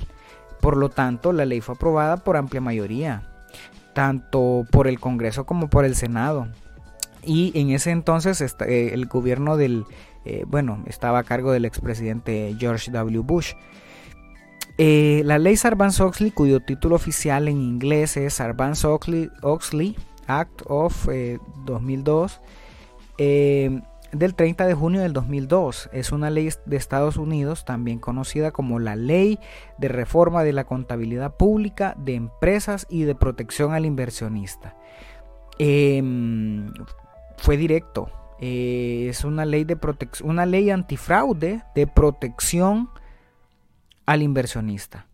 Por 0.62 0.78
lo 0.78 0.90
tanto, 0.90 1.32
la 1.32 1.46
ley 1.46 1.62
fue 1.62 1.76
aprobada 1.76 2.18
por 2.18 2.38
amplia 2.38 2.60
mayoría, 2.60 3.22
tanto 3.94 4.66
por 4.72 4.88
el 4.88 5.00
Congreso 5.00 5.46
como 5.46 5.70
por 5.70 5.86
el 5.86 5.96
Senado. 5.96 6.48
Y 7.24 7.52
en 7.54 7.70
ese 7.70 7.92
entonces 7.92 8.42
eh, 8.42 8.90
el 8.94 9.06
gobierno 9.06 9.58
del, 9.58 9.86
eh, 10.26 10.44
bueno, 10.48 10.84
estaba 10.88 11.20
a 11.20 11.24
cargo 11.24 11.52
del 11.52 11.66
expresidente 11.66 12.56
George 12.58 12.90
W. 12.90 13.20
Bush. 13.20 13.54
Eh, 14.84 15.22
la 15.26 15.38
ley 15.38 15.58
Sarbanes-Oxley, 15.58 16.32
cuyo 16.32 16.60
título 16.60 16.96
oficial 16.96 17.48
en 17.48 17.62
inglés 17.62 18.18
es 18.18 18.40
Sarbanes-Oxley 18.40 19.96
Act 20.26 20.64
of 20.66 21.08
2002, 21.66 22.42
eh, 23.20 23.70
eh, 23.70 23.82
del 24.12 24.34
30 24.34 24.66
de 24.66 24.74
junio 24.74 25.02
del 25.02 25.14
2002. 25.14 25.92
Es 25.94 26.12
una 26.12 26.32
ley 26.32 26.50
de 26.66 26.78
Estados 26.78 27.18
Unidos, 27.18 27.64
también 27.64 28.00
conocida 28.00 28.50
como 28.50 28.80
la 28.80 28.96
Ley 28.96 29.38
de 29.78 29.88
Reforma 29.88 30.42
de 30.44 30.54
la 30.54 30.64
Contabilidad 30.64 31.38
Pública 31.38 31.96
de 32.00 32.16
Empresas 32.16 32.88
y 32.90 33.04
de 33.04 33.14
Protección 33.14 33.74
al 33.76 33.86
Inversionista. 33.86 34.76
Em, 35.60 36.74
fue 37.38 37.56
directo. 37.56 38.10
es 38.40 39.24
una 39.24 39.46
ley 39.46 39.64
de 39.64 39.78
una 40.24 40.48
ley 40.48 40.72
antifraude 40.72 41.62
de 41.76 41.86
protección 41.86 42.90
al 44.12 44.22
inversionista. 44.24 45.06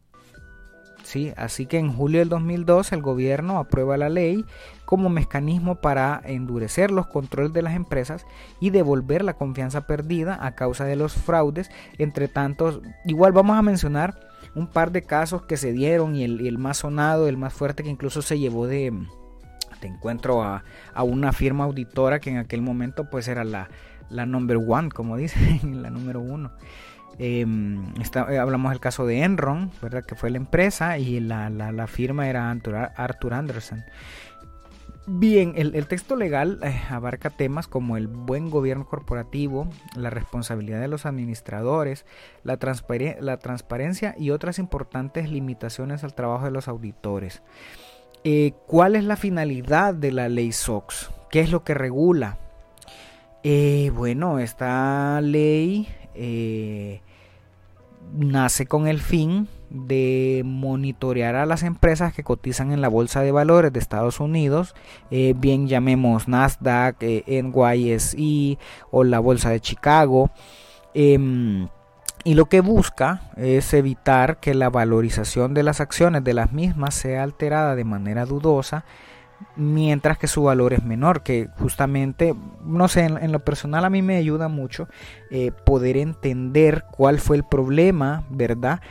¿Sí? 1.04 1.32
Así 1.38 1.68
que 1.68 1.78
en 1.78 1.94
julio 1.94 2.20
del 2.20 2.30
2002 2.30 2.92
el 2.92 3.02
gobierno 3.02 3.60
aprueba 3.60 3.96
la 3.96 4.10
ley 4.10 4.44
como 4.86 5.08
mecanismo 5.08 5.76
para 5.76 6.20
endurecer 6.26 6.90
los 6.90 7.06
controles 7.06 7.54
de 7.54 7.62
las 7.62 7.76
empresas 7.76 8.26
y 8.60 8.72
devolver 8.72 9.24
la 9.24 9.36
confianza 9.36 9.86
perdida 9.88 10.38
a 10.46 10.56
causa 10.56 10.84
de 10.84 10.96
los 10.96 11.14
fraudes. 11.14 11.70
Entre 12.00 12.28
tantos, 12.28 12.82
igual 13.06 13.32
vamos 13.34 13.56
a 13.56 13.62
mencionar 13.62 14.20
un 14.56 14.68
par 14.68 14.92
de 14.92 15.04
casos 15.04 15.44
que 15.44 15.58
se 15.58 15.72
dieron 15.72 16.16
y 16.16 16.24
el, 16.24 16.58
más 16.58 16.78
sonado, 16.78 17.28
el 17.28 17.38
más 17.38 17.54
fuerte 17.54 17.84
que 17.84 17.90
incluso 17.90 18.24
se 18.24 18.40
llevó 18.40 18.66
de, 18.66 18.92
de 19.80 19.88
encuentro 19.88 20.44
a, 20.44 20.64
una 21.04 21.32
firma 21.32 21.66
auditora 21.66 22.20
que 22.20 22.32
en 22.32 22.38
aquel 22.38 22.64
momento 22.64 23.10
pues 23.10 23.28
era 23.28 23.44
la, 23.44 23.70
la 24.10 24.26
number 24.26 24.58
one, 24.58 24.90
como 24.90 25.16
dicen, 25.16 25.82
la 25.84 25.92
número 25.92 26.20
uno. 26.20 26.52
Em, 27.20 27.94
eh, 27.98 28.38
hablamos 28.38 28.72
del 28.72 28.80
caso 28.80 29.06
de 29.08 29.24
Enron, 29.24 29.72
¿verdad? 29.82 30.06
que 30.06 30.16
fue 30.16 30.30
la 30.30 30.38
empresa 30.38 31.00
y 31.00 31.20
la, 31.20 31.88
firma 31.88 32.30
era 32.30 32.52
Arthur 32.52 33.34
Anderson. 33.34 33.84
Bien, 35.10 35.54
el, 35.56 35.88
texto 35.88 36.18
legal 36.18 36.60
eh, 36.64 36.82
abarca 36.90 37.30
temas 37.30 37.68
como 37.68 37.96
el 37.96 38.08
buen 38.08 38.50
gobierno 38.50 38.86
corporativo, 38.86 39.70
la 39.96 40.10
responsabilidad 40.10 40.82
de 40.82 40.90
los 40.90 41.06
administradores, 41.06 42.06
la, 42.44 42.60
la 43.22 43.38
transparencia 43.38 44.16
y 44.18 44.32
otras 44.32 44.60
importantes 44.60 45.32
limitaciones 45.32 46.04
al 46.04 46.14
trabajo 46.14 46.46
de 46.46 46.52
los 46.52 46.68
auditores. 46.68 47.42
Eh, 48.26 48.54
¿Cuál 48.68 48.98
es 48.98 49.06
la 49.06 49.16
finalidad 49.16 49.94
de 49.94 50.12
la 50.12 50.28
ley 50.28 50.52
SOX? 50.52 51.10
¿Qué 51.32 51.40
es 51.40 51.52
lo 51.52 51.64
que 51.64 51.74
regula? 51.74 52.38
bueno, 53.94 54.40
esta 54.40 55.22
ley 55.22 55.88
nace 58.14 58.66
con 58.66 58.88
el 58.88 59.00
fin 59.00 59.48
de 59.70 60.44
monitorear 60.46 61.36
a 61.36 61.46
las 61.46 61.64
empresas 61.64 62.14
que 62.14 62.24
cotizan 62.24 62.72
en 62.72 62.82
la 62.82 62.88
bolsa 62.88 63.22
de 63.22 63.32
valores 63.32 63.74
de 63.74 63.80
Estados 63.80 64.20
Unidos, 64.20 64.76
eh, 65.12 65.34
bien 65.36 65.68
llamemos 65.68 66.28
Nasdaq, 66.28 66.98
eh, 67.02 67.44
NYSE 67.44 68.58
o 68.92 69.04
la 69.04 69.20
bolsa 69.20 69.50
de 69.50 69.60
Chicago. 69.60 70.32
Em, 70.94 71.68
y 72.24 72.34
lo 72.34 72.48
que 72.48 72.62
busca 72.62 73.32
es 73.38 73.74
evitar 73.74 74.40
que 74.40 74.54
la 74.54 74.70
valorización 74.70 75.54
de 75.54 75.64
las 75.64 75.80
acciones 75.80 76.24
de 76.24 76.34
las 76.34 76.52
mismas 76.52 76.96
sea 76.96 77.24
alterada 77.24 77.76
de 77.76 77.84
manera 77.84 78.26
dudosa 78.26 78.86
mientras 79.56 80.18
que 80.18 80.28
su 80.28 80.44
valor 80.44 80.74
es 80.74 80.84
menor, 80.84 81.24
que 81.24 81.50
justamente, 81.58 82.36
no 82.64 82.88
sé, 82.88 83.06
en, 83.06 83.32
lo 83.32 83.40
personal 83.40 83.86
a 83.86 83.90
mí 83.90 84.02
me 84.02 84.18
ayuda 84.18 84.48
mucho 84.48 84.88
eh, 85.32 85.52
poder 85.66 85.98
entender 85.98 86.86
cuál 86.92 87.20
fue 87.20 87.38
el 87.38 87.44
problema, 87.44 88.24
¿verdad? 88.30 88.82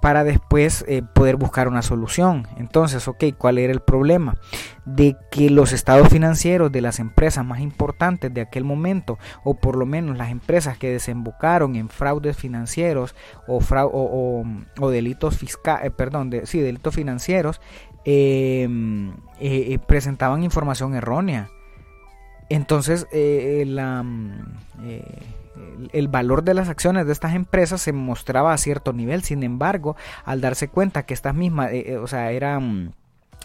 Para 0.00 0.24
después 0.24 0.84
eh, 0.88 1.02
poder 1.14 1.36
buscar 1.36 1.68
una 1.68 1.82
solución. 1.82 2.48
Entonces, 2.56 3.06
ok, 3.06 3.24
¿cuál 3.38 3.58
era 3.58 3.72
el 3.72 3.80
problema? 3.80 4.36
De 4.84 5.16
que 5.30 5.48
los 5.48 5.72
estados 5.72 6.08
financieros 6.08 6.72
de 6.72 6.80
las 6.80 6.98
empresas 6.98 7.44
más 7.44 7.60
importantes 7.60 8.34
de 8.34 8.40
aquel 8.40 8.64
momento, 8.64 9.18
o 9.44 9.54
por 9.54 9.76
lo 9.76 9.86
menos 9.86 10.16
las 10.18 10.30
empresas 10.30 10.76
que 10.76 10.90
desembocaron 10.90 11.76
en 11.76 11.88
fraudes 11.88 12.36
financieros 12.36 13.14
o, 13.46 13.60
o, 14.80 14.90
delitos 14.90 15.36
fiscales, 15.36 15.86
eh, 15.86 15.90
perdón, 15.92 16.30
de, 16.30 16.46
sí, 16.46 16.60
delitos 16.60 16.94
financieros, 16.94 17.60
eh, 18.08 18.68
eh, 19.40 19.78
presentaban 19.84 20.44
información 20.44 20.94
errónea. 20.94 21.50
Entonces, 22.48 23.08
eh, 23.10 23.62
el 25.92 26.08
valor 26.08 26.44
de 26.44 26.54
las 26.54 26.68
acciones 26.68 27.06
de 27.06 27.12
estas 27.12 27.34
empresas 27.34 27.82
se 27.82 27.92
mostraba 27.92 28.52
a 28.52 28.58
cierto 28.58 28.92
nivel. 28.92 29.24
Sin 29.24 29.42
embargo, 29.42 29.96
al 30.24 30.40
darse 30.40 30.68
cuenta 30.68 31.02
que 31.02 31.14
estas 31.14 31.34
mismas, 31.34 31.72
o 32.00 32.06
sea, 32.06 32.30
eran 32.30 32.94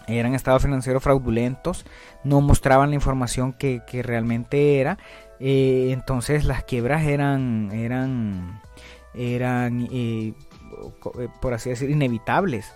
eran 0.08 0.34
estados 0.34 0.62
financieros 0.62 1.02
fraudulentos, 1.02 1.84
no 2.24 2.40
mostraban 2.40 2.90
la 2.90 2.96
información 2.96 3.52
que, 3.52 3.82
realmente 4.02 4.80
era, 4.80 4.98
entonces 5.38 6.44
las 6.44 6.64
quiebras 6.64 7.04
eran, 7.04 7.70
eran 7.72 8.60
eran, 9.14 9.88
por 11.40 11.54
así 11.54 11.70
decir, 11.70 11.90
inevitables. 11.90 12.72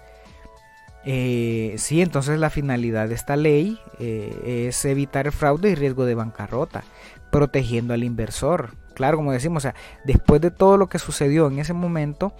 Sí, 1.07 2.03
entonces 2.03 2.39
la 2.39 2.51
finalidad 2.51 3.09
de 3.09 3.15
esta 3.15 3.37
ley 3.37 3.79
es 3.99 4.85
evitar 4.85 5.27
el 5.27 5.33
fraude 5.33 5.71
y 5.71 5.75
riesgo 5.75 6.05
de 6.05 6.15
bancarrota, 6.15 6.85
protegiendo 7.31 7.95
al 7.95 8.05
inversor. 8.05 8.75
Claro, 8.95 9.19
como 9.19 9.33
decimos, 9.33 9.59
o 9.59 9.69
sea, 9.69 9.75
después 10.05 10.41
de 10.41 10.51
todo 10.51 10.79
lo 10.79 10.89
que 10.89 10.99
sucedió 10.99 11.49
en 11.49 11.59
ese 11.59 11.75
momento, 11.75 12.33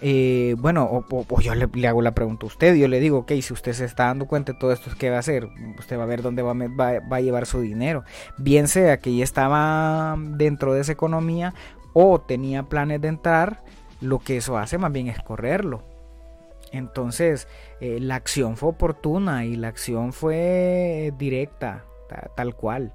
eh, 0.00 0.54
bueno, 0.58 0.88
o, 1.08 1.40
yo 1.40 1.54
le, 1.54 1.88
hago 1.88 2.02
la 2.02 2.14
pregunta 2.14 2.44
a 2.44 2.48
usted, 2.48 2.74
yo 2.74 2.88
le 2.88 3.00
digo, 3.00 3.18
ok, 3.20 3.32
si 3.40 3.52
usted 3.52 3.72
se 3.72 3.84
está 3.84 4.04
dando 4.06 4.26
cuenta 4.26 4.52
de 4.52 4.58
todo 4.58 4.72
esto, 4.72 4.90
¿qué 4.98 5.10
va 5.10 5.16
a 5.16 5.20
hacer? 5.20 5.48
Usted 5.78 5.98
va 5.98 6.02
a 6.02 6.06
ver 6.06 6.22
dónde 6.22 6.42
va, 6.42 6.52
va, 6.52 7.16
a 7.16 7.20
llevar 7.20 7.46
su 7.46 7.60
dinero. 7.60 8.04
Bien 8.36 8.68
sea 8.68 8.98
que 8.98 9.14
ya 9.14 9.24
estaba 9.24 10.16
dentro 10.18 10.74
de 10.74 10.82
esa 10.82 10.92
economía 10.92 11.54
o 11.94 12.20
tenía 12.20 12.64
planes 12.64 13.00
de 13.00 13.08
entrar, 13.08 13.62
lo 14.00 14.18
que 14.18 14.36
eso 14.36 14.58
hace 14.58 14.78
más 14.78 14.92
bien 14.92 15.08
es 15.08 15.18
correrlo. 15.22 15.82
Entonces, 16.70 17.46
eh, 17.84 18.00
la 18.00 18.14
acción 18.14 18.56
fue 18.56 18.70
oportuna 18.70 19.44
y 19.44 19.56
la 19.56 19.68
acción 19.68 20.14
fue 20.14 21.12
directa, 21.18 21.84
tal 22.34 22.54
cual. 22.54 22.94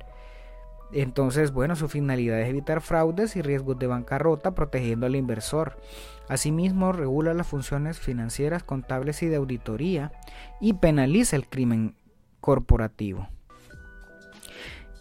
Entonces, 0.92 1.52
bueno, 1.52 1.76
su 1.76 1.88
finalidad 1.88 2.42
es 2.42 2.50
evitar 2.50 2.82
fraudes 2.82 3.36
y 3.36 3.44
riesgos 3.44 3.78
de 3.78 3.86
bancarrota 3.86 4.56
protegiendo 4.56 5.06
al 5.06 5.16
inversor. 5.16 5.78
Asimismo, 6.28 6.92
regula 6.92 7.36
las 7.36 7.46
funciones 7.46 8.00
financieras, 8.00 8.64
contables 8.64 9.22
y 9.22 9.28
de 9.28 9.36
auditoría 9.36 10.12
y 10.60 10.74
penaliza 10.74 11.36
el 11.36 11.48
crimen 11.48 11.94
corporativo. 12.42 13.28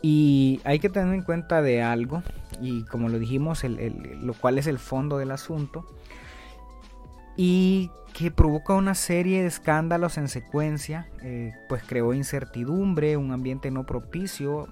Y 0.02 0.60
hay 0.64 0.80
que 0.80 0.90
tener 0.90 1.14
en 1.14 1.22
cuenta 1.22 1.62
de 1.62 1.80
algo, 1.80 2.22
y 2.60 2.84
como 2.84 3.08
lo 3.08 3.18
dijimos, 3.18 3.64
lo 3.64 4.34
cual 4.34 4.58
es 4.58 4.66
el 4.66 4.78
fondo 4.78 5.16
del 5.16 5.30
asunto, 5.30 5.86
y 7.38 7.90
que 8.12 8.30
provoca 8.30 8.74
una 8.74 8.94
serie 8.94 9.40
de 9.40 9.48
escándalos 9.48 10.18
en 10.18 10.28
secuencia, 10.28 11.08
eh, 11.22 11.52
pues 11.70 11.82
creó 11.86 12.12
incertidumbre, 12.12 13.16
un 13.16 13.32
ambiente 13.32 13.70
no 13.70 13.86
propicio 13.86 14.68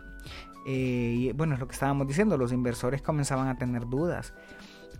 eh, 0.68 1.32
bueno, 1.36 1.54
es 1.54 1.60
lo 1.60 1.68
que 1.68 1.74
estábamos 1.74 2.08
diciendo, 2.08 2.36
los 2.36 2.52
inversores 2.52 3.00
comenzaban 3.00 3.46
a 3.46 3.56
tener 3.56 3.86
dudas. 3.86 4.34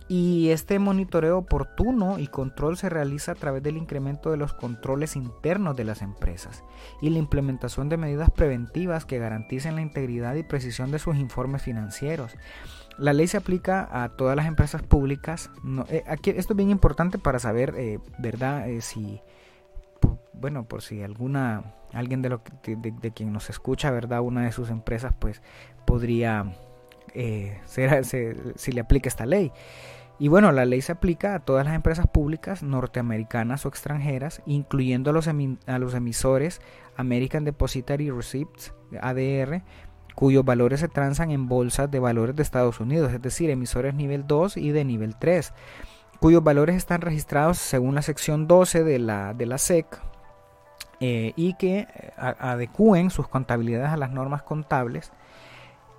Y 0.07 0.51
este 0.51 0.79
monitoreo 0.79 1.39
oportuno 1.39 2.17
y 2.17 2.27
control 2.27 2.77
se 2.77 2.87
realiza 2.87 3.33
a 3.33 3.35
través 3.35 3.61
del 3.61 3.75
incremento 3.75 4.31
de 4.31 4.37
los 4.37 4.53
controles 4.53 5.17
internos 5.17 5.75
de 5.75 5.83
las 5.83 6.01
empresas 6.01 6.63
y 7.01 7.09
la 7.09 7.17
implementación 7.17 7.89
de 7.89 7.97
medidas 7.97 8.31
preventivas 8.31 9.03
que 9.03 9.19
garanticen 9.19 9.75
la 9.75 9.81
integridad 9.81 10.35
y 10.35 10.43
precisión 10.43 10.91
de 10.91 10.99
sus 10.99 11.17
informes 11.17 11.63
financieros. 11.63 12.37
La 12.97 13.13
ley 13.13 13.27
se 13.27 13.37
aplica 13.37 13.87
a 13.91 14.09
todas 14.09 14.35
las 14.35 14.47
empresas 14.47 14.81
públicas. 14.81 15.49
Eh, 15.89 16.03
aquí, 16.07 16.31
esto 16.31 16.53
es 16.53 16.57
bien 16.57 16.69
importante 16.69 17.17
para 17.17 17.39
saber, 17.39 17.75
eh, 17.77 17.99
¿verdad? 18.17 18.65
si, 18.81 19.21
bueno, 20.33 20.67
por 20.67 20.81
si 20.81 21.03
alguna 21.03 21.75
alguien 21.93 22.21
de, 22.21 22.29
lo 22.29 22.41
de, 22.65 23.11
quien 23.11 23.31
nos 23.31 23.49
escucha, 23.49 23.91
¿verdad? 23.91 24.21
Una 24.21 24.43
de 24.43 24.51
sus 24.51 24.69
empresas, 24.69 25.13
pues 25.19 25.41
podría 25.85 26.53
eh, 27.13 27.59
ser, 27.65 28.03
si 28.55 28.71
le 28.71 28.81
aplica 28.81 29.09
esta 29.09 29.25
ley. 29.25 29.51
Y 30.19 30.29
bueno, 30.29 30.51
la 30.51 30.65
ley 30.65 30.81
se 30.81 30.93
aplica 30.93 31.35
a 31.35 31.39
todas 31.39 31.65
las 31.65 31.75
empresas 31.75 32.07
públicas 32.07 32.63
norteamericanas 32.63 33.65
o 33.65 33.69
extranjeras, 33.69 34.41
incluyendo 34.47 35.11
a 35.11 35.13
los, 35.13 35.27
a 35.27 35.79
los 35.79 35.93
emisores 35.93 36.59
American 36.95 37.45
Depository 37.45 38.09
Receipts, 38.09 38.73
ADR, 38.99 39.61
cuyos 40.17 40.43
valores 40.43 40.79
se 40.79 40.87
transan 40.87 41.29
en 41.29 41.47
bolsas 41.47 41.91
de 41.91 41.99
valores 41.99 42.35
de 42.35 42.41
Estados 42.41 42.79
Unidos, 42.79 43.13
es 43.13 43.21
decir, 43.21 43.51
emisores 43.51 43.93
nivel 43.93 44.25
2 44.25 44.57
y 44.57 44.71
de 44.71 44.83
nivel 44.83 45.15
3, 45.15 45.53
cuyos 46.19 46.43
valores 46.43 46.75
están 46.75 47.01
registrados 47.01 47.59
según 47.59 47.93
la 47.93 48.01
sección 48.01 48.47
12 48.47 48.83
de 48.83 48.97
la, 48.97 49.35
de 49.35 49.45
la 49.45 49.59
SEC, 49.59 49.85
eh, 50.99 51.33
y 51.35 51.53
que 51.53 51.81
eh, 51.81 52.13
adecúen 52.17 53.11
sus 53.11 53.27
contabilidades 53.27 53.91
a 53.91 53.97
las 53.97 54.09
normas 54.09 54.41
contables 54.41 55.11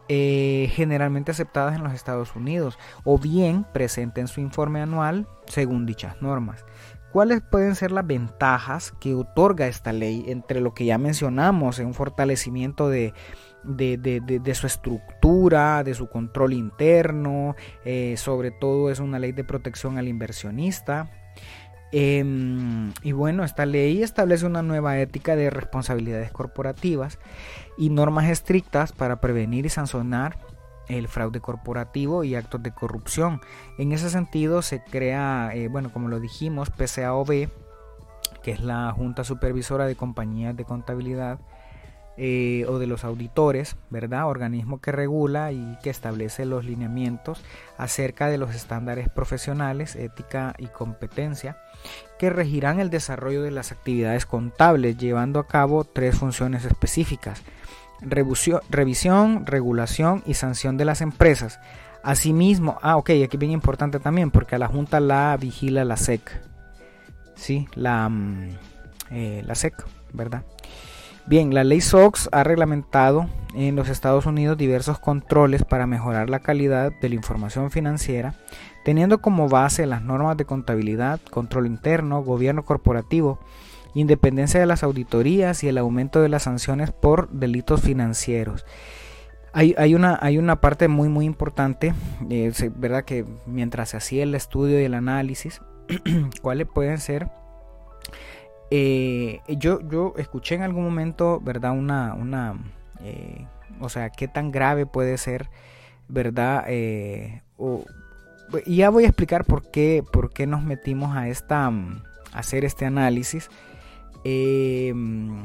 eh, 0.09 0.69
generalmente 0.73 1.31
aceptadas 1.31 1.77
en 1.77 1.85
los 1.85 1.93
Estados 1.93 2.35
Unidos 2.35 2.77
o 3.05 3.21
bien 3.21 3.65
presenten 3.73 4.27
su 4.27 4.41
informe 4.41 4.81
anual 4.81 5.29
según 5.47 5.87
dichas 5.87 6.21
normas. 6.21 6.65
¿Cuáles 7.13 7.41
pueden 7.41 7.77
ser 7.77 7.93
las 7.93 8.07
ventajas 8.07 8.93
que 8.99 9.15
otorga 9.15 9.69
esta 9.69 9.93
ley 9.93 10.25
entre 10.27 10.61
lo 10.61 10.75
que 10.75 10.87
ya 10.87 10.99
mencionamos, 10.99 11.79
un 11.79 11.95
fortalecimiento 11.95 12.89
de, 12.89 13.15
de, 13.69 14.55
su 14.55 14.67
estructura, 14.67 15.85
de 15.85 15.95
su 15.95 16.09
control 16.09 16.53
interno, 16.53 17.55
sobre 18.17 18.51
todo 18.51 18.91
es 18.91 19.01
una 19.01 19.19
ley 19.19 19.33
de 19.33 19.45
protección 19.45 19.99
al 19.99 20.09
inversionista, 20.09 21.11
Em, 21.91 22.93
y 23.03 23.13
bueno, 23.13 23.45
esta 23.45 23.65
ley 23.65 24.03
establece 24.03 24.45
una 24.45 24.63
nueva 24.63 24.99
ética 24.99 25.37
de 25.37 25.49
responsabilidades 25.49 26.31
corporativas 26.31 27.19
y 27.79 27.89
normas 27.89 28.29
estrictas 28.29 28.93
para 28.93 29.21
prevenir 29.21 29.65
y 29.65 29.71
sancionar 29.71 30.39
el 30.89 31.09
fraude 31.09 31.41
corporativo 31.41 32.25
y 32.25 32.35
actos 32.35 32.63
de 32.63 32.73
corrupción. 32.73 33.41
En 33.79 33.93
ese 33.93 34.11
sentido 34.11 34.63
se 34.63 34.83
crea, 34.83 35.51
eh, 35.55 35.69
bueno, 35.69 35.91
como 35.91 36.09
lo 36.09 36.21
dijimos, 36.21 36.71
PCAOB, 36.71 37.49
que 38.43 38.51
es 38.51 38.61
la 38.61 38.93
Junta 38.93 39.25
Supervisora 39.25 39.87
de 39.87 39.97
Compañías 39.97 40.57
de 40.57 40.65
Contabilidad, 40.65 41.41
eh, 42.21 42.67
o 42.69 42.81
de 42.81 42.89
los 42.89 43.05
auditores, 43.05 43.77
¿verdad? 43.91 44.27
Organismo 44.27 44.81
que 44.81 44.91
regula 44.91 45.53
y 45.53 45.79
que 45.85 45.91
establece 45.91 46.47
los 46.47 46.65
lineamientos 46.65 47.41
acerca 47.77 48.29
de 48.29 48.39
los 48.39 48.57
estándares 48.57 49.09
profesionales, 49.09 49.95
ética 49.95 50.55
y 50.59 50.67
competencia 50.67 51.57
que 52.19 52.31
regirán 52.31 52.81
el 52.81 52.91
desarrollo 52.91 53.43
de 53.43 53.53
las 53.53 53.71
actividades 53.71 54.27
contables, 54.27 54.99
llevando 54.99 55.39
a 55.39 55.47
cabo 55.47 55.85
tres 55.85 56.17
funciones 56.19 56.65
específicas. 56.65 57.43
Revisión, 58.01 59.47
regulación 59.47 60.25
y 60.27 60.35
sanción 60.35 60.77
de 60.77 60.85
las 60.85 61.01
empresas. 61.01 61.61
Asimismo, 62.03 62.79
ah, 62.83 62.97
ok, 62.97 63.11
aquí 63.25 63.37
bien 63.37 63.53
importante 63.53 64.01
también, 64.01 64.33
porque 64.33 64.57
a 64.57 64.59
la 64.59 64.67
Junta 64.67 64.99
la 64.99 65.37
vigila 65.37 65.85
la 65.85 65.97
SEC. 65.97 66.41
Sí, 67.37 67.69
la, 67.77 68.09
mm, 68.09 68.49
eh, 69.13 69.43
la 69.47 69.55
SEC, 69.55 69.75
¿verdad? 70.13 70.43
Bien, 71.29 71.53
la 71.53 71.63
ley 71.63 71.83
SOX 71.83 72.31
ha 72.33 72.43
reglamentado 72.43 73.29
en 73.55 73.77
los 73.77 73.91
Estados 73.91 74.25
Unidos 74.25 74.57
diversos 74.57 74.99
controles 74.99 75.63
para 75.63 75.87
mejorar 75.87 76.31
la 76.31 76.39
calidad 76.39 76.91
de 76.91 77.09
la 77.11 77.17
información 77.17 77.71
financiera, 77.71 78.35
teniendo 78.83 79.21
como 79.21 79.47
base 79.47 79.85
las 79.85 80.01
normas 80.01 80.39
de 80.39 80.47
contabilidad, 80.47 81.21
control 81.31 81.67
interno, 81.67 82.23
gobierno 82.23 82.65
corporativo, 82.65 83.39
independencia 83.93 84.59
de 84.59 84.65
las 84.65 84.83
auditorías 84.83 85.63
y 85.63 85.69
el 85.69 85.77
aumento 85.77 86.23
de 86.23 86.31
las 86.31 86.45
sanciones 86.45 86.93
por 86.93 87.29
delitos 87.29 87.83
financieros. 87.83 88.65
Hay, 89.53 89.95
una, 89.95 90.19
hay 90.23 90.39
una 90.39 90.63
parte 90.63 90.89
muy 90.89 91.11
muy 91.11 91.27
importante, 91.27 91.93
eh, 92.31 92.53
¿verdad? 92.77 93.05
Que 93.05 93.27
mientras 93.45 93.91
se 93.91 93.99
hacía 93.99 94.23
el 94.23 94.35
estudio 94.35 94.81
y 94.81 94.85
el 94.85 94.95
análisis, 94.95 95.61
cuáles 96.41 96.69
pueden 96.69 96.97
ser 96.99 97.29
eh, 98.71 99.41
yo, 99.49 99.81
yo 99.89 100.15
escuché 100.17 100.55
en 100.55 100.63
algún 100.63 100.85
momento, 100.85 101.41
¿verdad? 101.41 101.73
Una, 101.73 102.15
una 102.15 102.57
eh, 103.01 103.47
o 103.81 103.89
sea, 103.89 104.11
qué 104.11 104.29
tan 104.29 104.51
grave 104.51 104.87
puede 104.87 105.17
ser, 105.19 105.49
¿verdad? 106.09 106.65
Eh, 106.69 107.43
y 108.67 108.77
ya 108.77 108.91
voy 108.91 109.05
a 109.05 109.09
explicar 109.09 109.45
por 109.45 109.71
qué, 109.71 110.05
por 110.13 110.33
qué 110.33 110.47
nos 110.47 110.63
metimos 110.63 111.17
a 111.17 111.29
esta, 111.29 111.71
mm, 111.71 112.03
hacer 112.33 112.65
este 112.65 112.85
análisis. 112.87 113.51
Mm, 114.25 115.45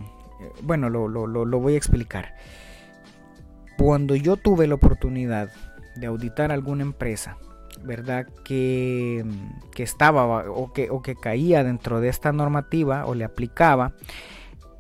bueno, 0.64 0.90
lo, 0.90 1.08
lo, 1.08 1.28
lo 1.28 1.60
voy 1.60 1.76
a 1.76 1.78
explicar. 1.78 2.34
Cuando 3.78 4.16
yo 4.16 4.38
tuve 4.38 4.68
la 4.68 4.76
oportunidad 4.76 5.50
de 5.96 6.08
auditar 6.08 6.52
alguna 6.52 6.84
empresa, 6.84 7.38
¿verdad? 7.84 8.28
Que, 8.44 9.26
estaba 9.78 10.50
o 10.50 10.74
que, 10.74 10.90
o 10.90 11.02
que 11.02 11.16
caía 11.16 11.64
dentro 11.64 12.00
de 12.00 12.10
esta 12.10 12.32
normativa 12.32 13.06
o 13.06 13.16
le 13.16 13.24
aplicaba, 13.24 13.94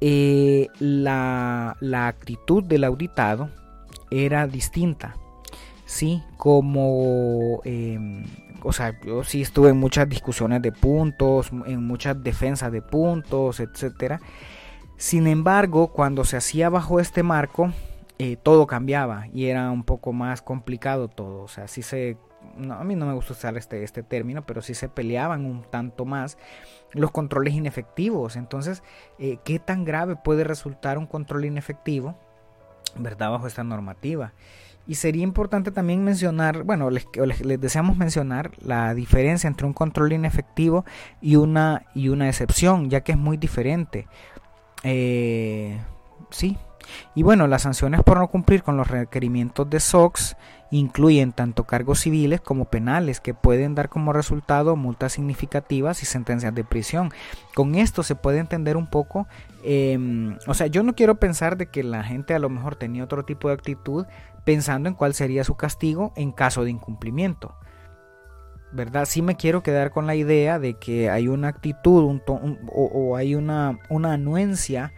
eh, 0.05 0.67
la, 0.79 1.77
actitud 2.07 2.61
del 2.61 2.83
auditado 2.83 3.49
era 4.11 4.47
distinta. 4.47 5.15
Sí, 5.85 6.21
como, 6.35 7.61
em, 7.63 8.25
o 8.63 8.73
sea, 8.73 8.99
yo 9.05 9.23
sí 9.23 9.41
estuve 9.41 9.69
en 9.69 9.77
muchas 9.77 10.09
discusiones 10.09 10.61
de 10.61 10.71
puntos, 10.71 11.51
en 11.65 11.87
muchas 11.87 12.21
defensas 12.21 12.71
de 12.71 12.81
puntos, 12.81 13.61
etcétera. 13.61 14.19
Sin 14.97 15.25
embargo, 15.27 15.93
cuando 15.93 16.25
se 16.25 16.35
hacía 16.35 16.69
bajo 16.69 16.99
este 16.99 17.23
marco, 17.23 17.71
eh, 18.19 18.37
todo 18.41 18.67
cambiaba 18.67 19.27
y 19.33 19.45
era 19.45 19.71
un 19.71 19.83
poco 19.83 20.11
más 20.13 20.41
complicado 20.41 21.07
todo. 21.07 21.43
O 21.43 21.47
sea, 21.47 21.67
sí 21.69 21.81
se 21.81 22.17
no, 22.57 22.75
a 22.75 22.83
mí 22.83 22.95
no 22.95 23.05
me 23.05 23.13
gusta 23.13 23.33
usar 23.33 23.57
este, 23.57 23.83
este 23.83 24.03
término, 24.03 24.45
pero 24.45 24.61
sí 24.61 24.73
se 24.73 24.89
peleaban 24.89 25.45
un 25.45 25.63
tanto 25.63 26.05
más 26.05 26.37
los 26.91 27.11
controles 27.11 27.53
inefectivos. 27.53 28.35
Entonces, 28.35 28.83
eh, 29.19 29.37
¿qué 29.43 29.59
tan 29.59 29.85
grave 29.85 30.15
puede 30.15 30.43
resultar 30.43 30.97
un 30.97 31.07
control 31.07 31.45
inefectivo? 31.45 32.15
¿verdad? 32.95 33.31
Bajo 33.31 33.47
esta 33.47 33.63
normativa. 33.63 34.33
Y 34.85 34.95
sería 34.95 35.23
importante 35.23 35.71
también 35.71 36.03
mencionar, 36.03 36.63
bueno, 36.63 36.89
les, 36.89 37.07
les, 37.15 37.59
deseamos 37.59 37.95
mencionar 37.95 38.51
la 38.61 38.93
diferencia 38.93 39.47
entre 39.47 39.65
un 39.65 39.73
control 39.73 40.11
inefectivo 40.11 40.83
y 41.21 41.37
una, 41.37 41.85
y 41.95 42.09
una 42.09 42.27
excepción, 42.27 42.89
ya 42.89 43.01
que 43.01 43.13
es 43.13 43.17
muy 43.17 43.37
diferente. 43.37 44.07
Eh, 44.83 45.79
sí. 46.31 46.57
Y 47.15 47.23
bueno, 47.23 47.47
las 47.47 47.61
sanciones 47.61 48.03
por 48.03 48.19
no 48.19 48.27
cumplir 48.27 48.61
con 48.61 48.75
los 48.75 48.89
requerimientos 48.89 49.69
de 49.69 49.79
SOX 49.79 50.35
incluyen 50.73 51.33
tanto 51.33 51.65
cargos 51.65 51.99
civiles 51.99 52.41
como 52.41 52.65
penales 52.65 53.19
que 53.19 53.35
pueden 53.35 53.75
dar 53.75 53.89
como 53.89 54.11
resultado 54.11 54.75
multas 54.75 55.13
significativas 55.13 56.01
y 56.01 56.07
sentencias 56.07 56.55
de 56.55 56.63
prisión. 56.63 57.11
Con 57.53 57.75
esto 57.75 58.01
se 58.01 58.15
puede 58.15 58.39
entender 58.39 58.75
un 58.75 58.87
poco, 58.87 59.27
em, 59.63 60.35
o 60.47 60.55
sea, 60.55 60.65
yo 60.65 60.81
no 60.81 60.95
quiero 60.95 61.19
pensar 61.19 61.57
de 61.57 61.67
que 61.67 61.83
la 61.83 62.03
gente 62.03 62.33
a 62.33 62.39
lo 62.39 62.49
mejor 62.49 62.75
tenía 62.75 63.03
otro 63.03 63.23
tipo 63.23 63.49
de 63.49 63.53
actitud 63.53 64.07
pensando 64.45 64.89
en 64.89 64.95
cuál 64.95 65.13
sería 65.13 65.43
su 65.43 65.55
castigo 65.55 66.11
en 66.15 66.31
caso 66.31 66.63
de 66.63 66.71
incumplimiento. 66.71 67.53
¿Verdad? 68.71 69.05
Sí 69.05 69.21
me 69.21 69.35
quiero 69.35 69.61
quedar 69.61 69.91
con 69.91 70.07
la 70.07 70.15
idea 70.15 70.57
de 70.57 70.73
que 70.79 71.11
hay 71.11 71.27
una 71.27 71.49
actitud 71.49 72.03
un 72.03 72.23
o, 72.73 73.15
hay 73.15 73.35
una, 73.35 73.77
una 73.89 74.13
anuencia 74.13 74.91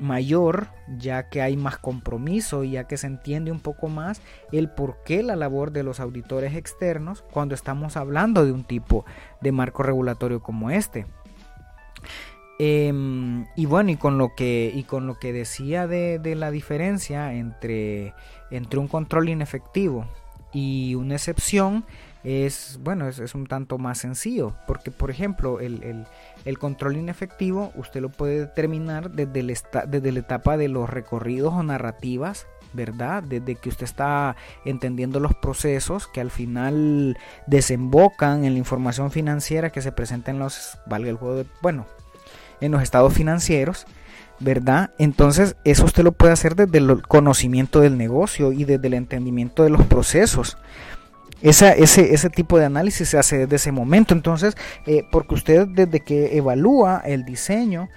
mayor, 0.00 0.68
ya 0.98 1.28
que 1.28 1.42
hay 1.42 1.56
más 1.56 1.78
compromiso 1.78 2.64
y 2.64 2.72
ya 2.72 2.84
que 2.84 2.96
se 2.96 3.06
entiende 3.06 3.52
un 3.52 3.60
poco 3.60 3.88
más 3.88 4.20
el 4.50 4.70
por 4.70 5.02
qué 5.04 5.22
la 5.22 5.36
labor 5.36 5.72
de 5.72 5.82
los 5.82 6.00
auditores 6.00 6.54
externos 6.54 7.22
cuando 7.30 7.54
estamos 7.54 7.96
hablando 7.96 8.44
de 8.44 8.52
un 8.52 8.64
tipo 8.64 9.04
de 9.40 9.52
marco 9.52 9.82
regulatorio 9.82 10.42
como 10.42 10.70
este. 10.70 11.06
Em, 12.58 13.46
y 13.56 13.64
bueno, 13.64 13.90
y 13.90 13.96
con 13.96 14.18
lo 14.18 14.34
que, 14.34 14.70
y 14.74 14.82
con 14.84 15.06
lo 15.06 15.18
que 15.18 15.32
decía 15.32 15.86
de, 15.86 16.18
de 16.18 16.34
la 16.34 16.50
diferencia 16.50 17.32
entre, 17.32 18.12
entre 18.50 18.78
un 18.78 18.86
control 18.86 19.30
inefectivo 19.30 20.06
y 20.52 20.94
una 20.94 21.14
excepción, 21.14 21.86
es 22.22 22.78
bueno 22.82 23.08
es, 23.08 23.34
un 23.34 23.46
tanto 23.46 23.78
más 23.78 23.98
sencillo 23.98 24.54
porque 24.66 24.90
por 24.90 25.10
ejemplo 25.10 25.58
el, 25.60 26.06
control 26.58 26.96
inefectivo 26.96 27.72
usted 27.76 28.00
lo 28.00 28.10
puede 28.10 28.40
determinar 28.40 29.10
desde, 29.10 29.40
el 29.40 29.56
desde 29.88 30.12
la 30.12 30.18
etapa 30.18 30.56
de 30.56 30.68
los 30.68 30.90
recorridos 30.90 31.54
o 31.54 31.62
narrativas 31.62 32.46
verdad 32.72 33.22
desde 33.22 33.56
que 33.56 33.70
usted 33.70 33.84
está 33.84 34.36
entendiendo 34.64 35.18
los 35.18 35.34
procesos 35.34 36.08
que 36.08 36.20
al 36.20 36.30
final 36.30 37.16
desembocan 37.46 38.44
en 38.44 38.52
la 38.52 38.58
información 38.58 39.10
financiera 39.10 39.70
que 39.70 39.82
se 39.82 39.92
presenta 39.92 40.30
en 40.30 40.38
los 40.38 40.78
valga 40.86 41.10
el 41.10 41.16
juego 41.16 41.36
de, 41.36 41.46
bueno 41.62 41.86
en 42.60 42.72
los 42.72 42.82
estados 42.82 43.14
financieros 43.14 43.86
¿verdad? 44.42 44.92
Entonces, 44.96 45.54
eso 45.64 45.84
usted 45.84 46.02
lo 46.02 46.12
puede 46.12 46.32
hacer 46.32 46.56
desde 46.56 46.78
el 46.78 47.02
conocimiento 47.02 47.80
del 47.80 47.98
negocio 47.98 48.52
y 48.52 48.64
desde 48.64 48.86
el 48.86 48.94
entendimiento 48.94 49.64
de 49.64 49.68
los 49.68 49.84
procesos 49.84 50.56
ese, 51.42 51.82
ese 51.82 52.30
tipo 52.30 52.58
de 52.58 52.66
análisis 52.66 53.08
se 53.08 53.18
hace 53.18 53.38
desde 53.38 53.56
ese 53.56 53.72
momento. 53.72 54.14
Entonces, 54.14 54.56
eh, 54.86 55.04
porque 55.10 55.34
usted 55.34 55.66
desde 55.68 56.00
que 56.00 56.36
evalúa 56.36 57.02
el 57.04 57.24
diseño 57.24 57.88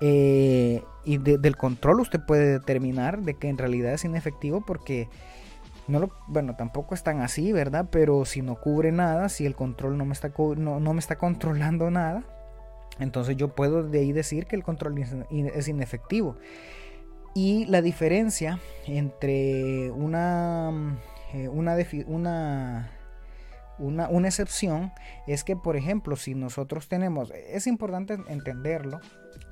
eh, 0.00 0.82
y 1.04 1.18
del 1.18 1.56
control, 1.56 2.00
usted 2.00 2.20
puede 2.26 2.52
determinar 2.52 3.20
de 3.22 3.34
que 3.34 3.48
en 3.48 3.58
realidad 3.58 3.92
es 3.92 4.04
inefectivo 4.04 4.64
porque 4.64 5.08
no 5.88 6.10
bueno, 6.26 6.56
tampoco 6.56 6.94
es 6.94 7.02
tan 7.02 7.20
así, 7.20 7.52
¿verdad? 7.52 7.88
Pero 7.90 8.24
si 8.24 8.42
no 8.42 8.56
cubre 8.56 8.90
nada, 8.92 9.28
si 9.28 9.46
el 9.46 9.54
control 9.54 9.96
no 9.96 10.04
me 10.04 10.12
está, 10.12 10.32
no, 10.56 10.80
no 10.80 10.92
me 10.92 10.98
está 10.98 11.16
controlando 11.16 11.90
nada, 11.90 12.24
entonces 12.98 13.36
yo 13.36 13.54
puedo 13.54 13.82
de 13.84 14.00
ahí 14.00 14.12
decir 14.12 14.46
que 14.46 14.56
el 14.56 14.62
control 14.62 14.98
es 14.98 15.68
inefectivo. 15.68 16.36
Y 17.34 17.66
la 17.66 17.82
diferencia 17.82 18.58
entre 18.86 19.90
una 19.90 20.98
eh, 21.36 21.48
una, 21.48 21.76
una, 23.78 24.08
una, 24.08 24.28
excepción 24.28 24.92
es 25.26 25.44
que, 25.44 25.54
por 25.54 25.76
ejemplo, 25.76 26.16
si 26.16 26.34
nosotros 26.34 26.88
tenemos, 26.88 27.30
es 27.30 27.66
importante 27.66 28.18
entenderlo, 28.28 29.00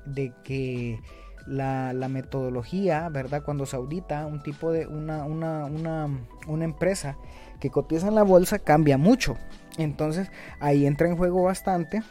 de 0.05 0.33
que 0.43 0.99
la, 1.45 1.93
metodología, 2.09 3.07
¿verdad? 3.09 3.43
Cuando 3.43 3.67
se 3.67 3.75
audita 3.75 4.25
un 4.25 4.41
tipo 4.41 4.71
de 4.71 4.87
una, 4.87 5.25
una, 5.25 5.65
una, 5.65 6.09
una 6.47 6.65
empresa 6.65 7.17
que 7.59 7.69
cotiza 7.69 8.07
en 8.07 8.15
la 8.15 8.23
bolsa, 8.23 8.57
cambia 8.57 8.97
mucho. 8.97 9.37
Entonces 9.77 10.31
ahí 10.59 10.87
entra 10.87 11.07
en 11.07 11.17
juego 11.17 11.43
bastante 11.43 12.01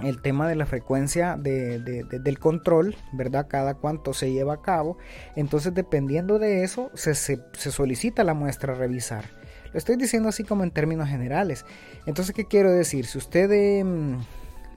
el 0.00 0.20
tema 0.20 0.48
de 0.48 0.56
la 0.56 0.66
frecuencia 0.66 1.36
del 1.36 2.38
control, 2.38 2.96
¿verdad? 3.12 3.46
Cada 3.48 3.74
cuánto 3.74 4.12
se 4.12 4.32
lleva 4.32 4.54
a 4.54 4.62
cabo. 4.62 4.98
Entonces, 5.36 5.74
dependiendo 5.74 6.38
de 6.38 6.64
eso, 6.64 6.90
se, 6.94 7.14
solicita 7.14 8.24
la 8.24 8.34
muestra 8.34 8.74
a 8.74 8.76
revisar. 8.76 9.24
Lo 9.72 9.78
estoy 9.78 9.96
diciendo 9.96 10.28
así 10.28 10.44
como 10.44 10.64
en 10.64 10.70
términos 10.70 11.08
generales. 11.08 11.64
Entonces, 12.06 12.34
¿qué 12.34 12.46
quiero 12.46 12.70
decir? 12.72 13.06
Si 13.06 13.18
usted 13.18 13.48
de, 13.48 13.84
mm, 13.84 14.18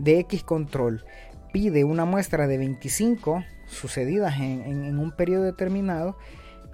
X 0.06 0.44
control 0.44 1.04
pide 1.52 1.84
una 1.84 2.06
muestra 2.06 2.48
de 2.48 2.58
25 2.58 3.44
sucedidas 3.66 4.38
en, 4.40 4.62
en 4.62 5.00
un 5.00 5.12
periodo 5.12 5.44
determinado, 5.44 6.18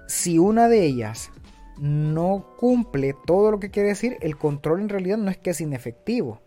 si 0.06 0.38
una 0.38 0.68
de 0.68 0.84
ellas 0.84 1.30
no 1.78 2.46
cumple 2.58 3.14
todo 3.26 3.50
lo 3.50 3.58
que 3.58 3.70
quiere 3.70 3.90
decir, 3.90 4.16
el 4.20 4.36
control 4.36 4.80
en 4.80 4.88
realidad 4.88 5.16
no 5.16 5.30
es 5.30 5.38
que 5.38 5.50
es 5.50 5.60
inefectivo 5.60 6.40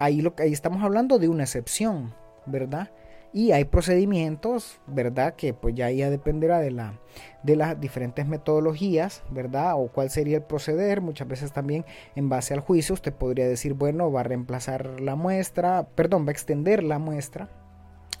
ahí, 0.00 0.20
lo, 0.22 0.34
ahí 0.38 0.52
estamos 0.52 0.82
hablando 0.82 1.20
de 1.20 1.28
una 1.28 1.44
excepción, 1.44 2.12
¿verdad? 2.46 2.90
Y 3.32 3.52
hay 3.52 3.64
procedimientos, 3.64 4.80
¿verdad? 4.88 5.36
Que 5.36 5.54
pues 5.54 5.76
ya, 5.76 5.86
dependerá 5.86 6.58
de, 6.58 6.72
la, 6.72 6.98
de 7.44 7.54
las 7.54 7.80
diferentes 7.80 8.26
metodologías, 8.26 9.22
¿verdad? 9.30 9.74
O 9.76 9.86
cuál 9.86 10.10
sería 10.10 10.38
el 10.38 10.42
proceder. 10.42 11.00
Muchas 11.00 11.28
veces 11.28 11.52
también 11.52 11.84
en 12.16 12.28
base 12.28 12.54
al 12.54 12.60
juicio 12.60 12.94
usted 12.94 13.12
podría 13.12 13.46
decir, 13.46 13.74
bueno, 13.74 14.10
va 14.10 14.20
a 14.20 14.24
reemplazar 14.24 15.00
la 15.00 15.14
muestra, 15.14 15.86
perdón, 15.94 16.24
va 16.24 16.30
a 16.30 16.32
extender 16.32 16.82
la 16.82 16.98
muestra, 16.98 17.48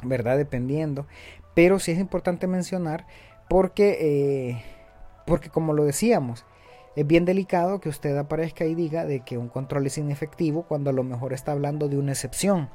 ¿verdad? 0.04 0.36
Dependiendo. 0.36 1.08
Pero 1.54 1.80
sí 1.80 1.90
es 1.90 1.98
importante 1.98 2.46
mencionar 2.46 3.06
porque, 3.48 3.98
eh, 4.00 4.62
porque 5.26 5.50
como 5.50 5.72
lo 5.72 5.84
decíamos, 5.84 6.44
es 6.96 7.06
bien 7.06 7.24
delicado 7.24 7.80
que 7.80 7.88
usted 7.88 8.16
aparezca 8.16 8.64
y 8.64 8.74
diga 8.74 9.04
de 9.04 9.20
que 9.20 9.38
un 9.38 9.48
control 9.48 9.86
es 9.86 9.98
inefectivo 9.98 10.64
cuando 10.64 10.90
a 10.90 10.92
lo 10.92 11.04
mejor 11.04 11.32
está 11.32 11.52
hablando 11.52 11.88
de 11.88 11.98
una 11.98 12.12
excepción. 12.12 12.70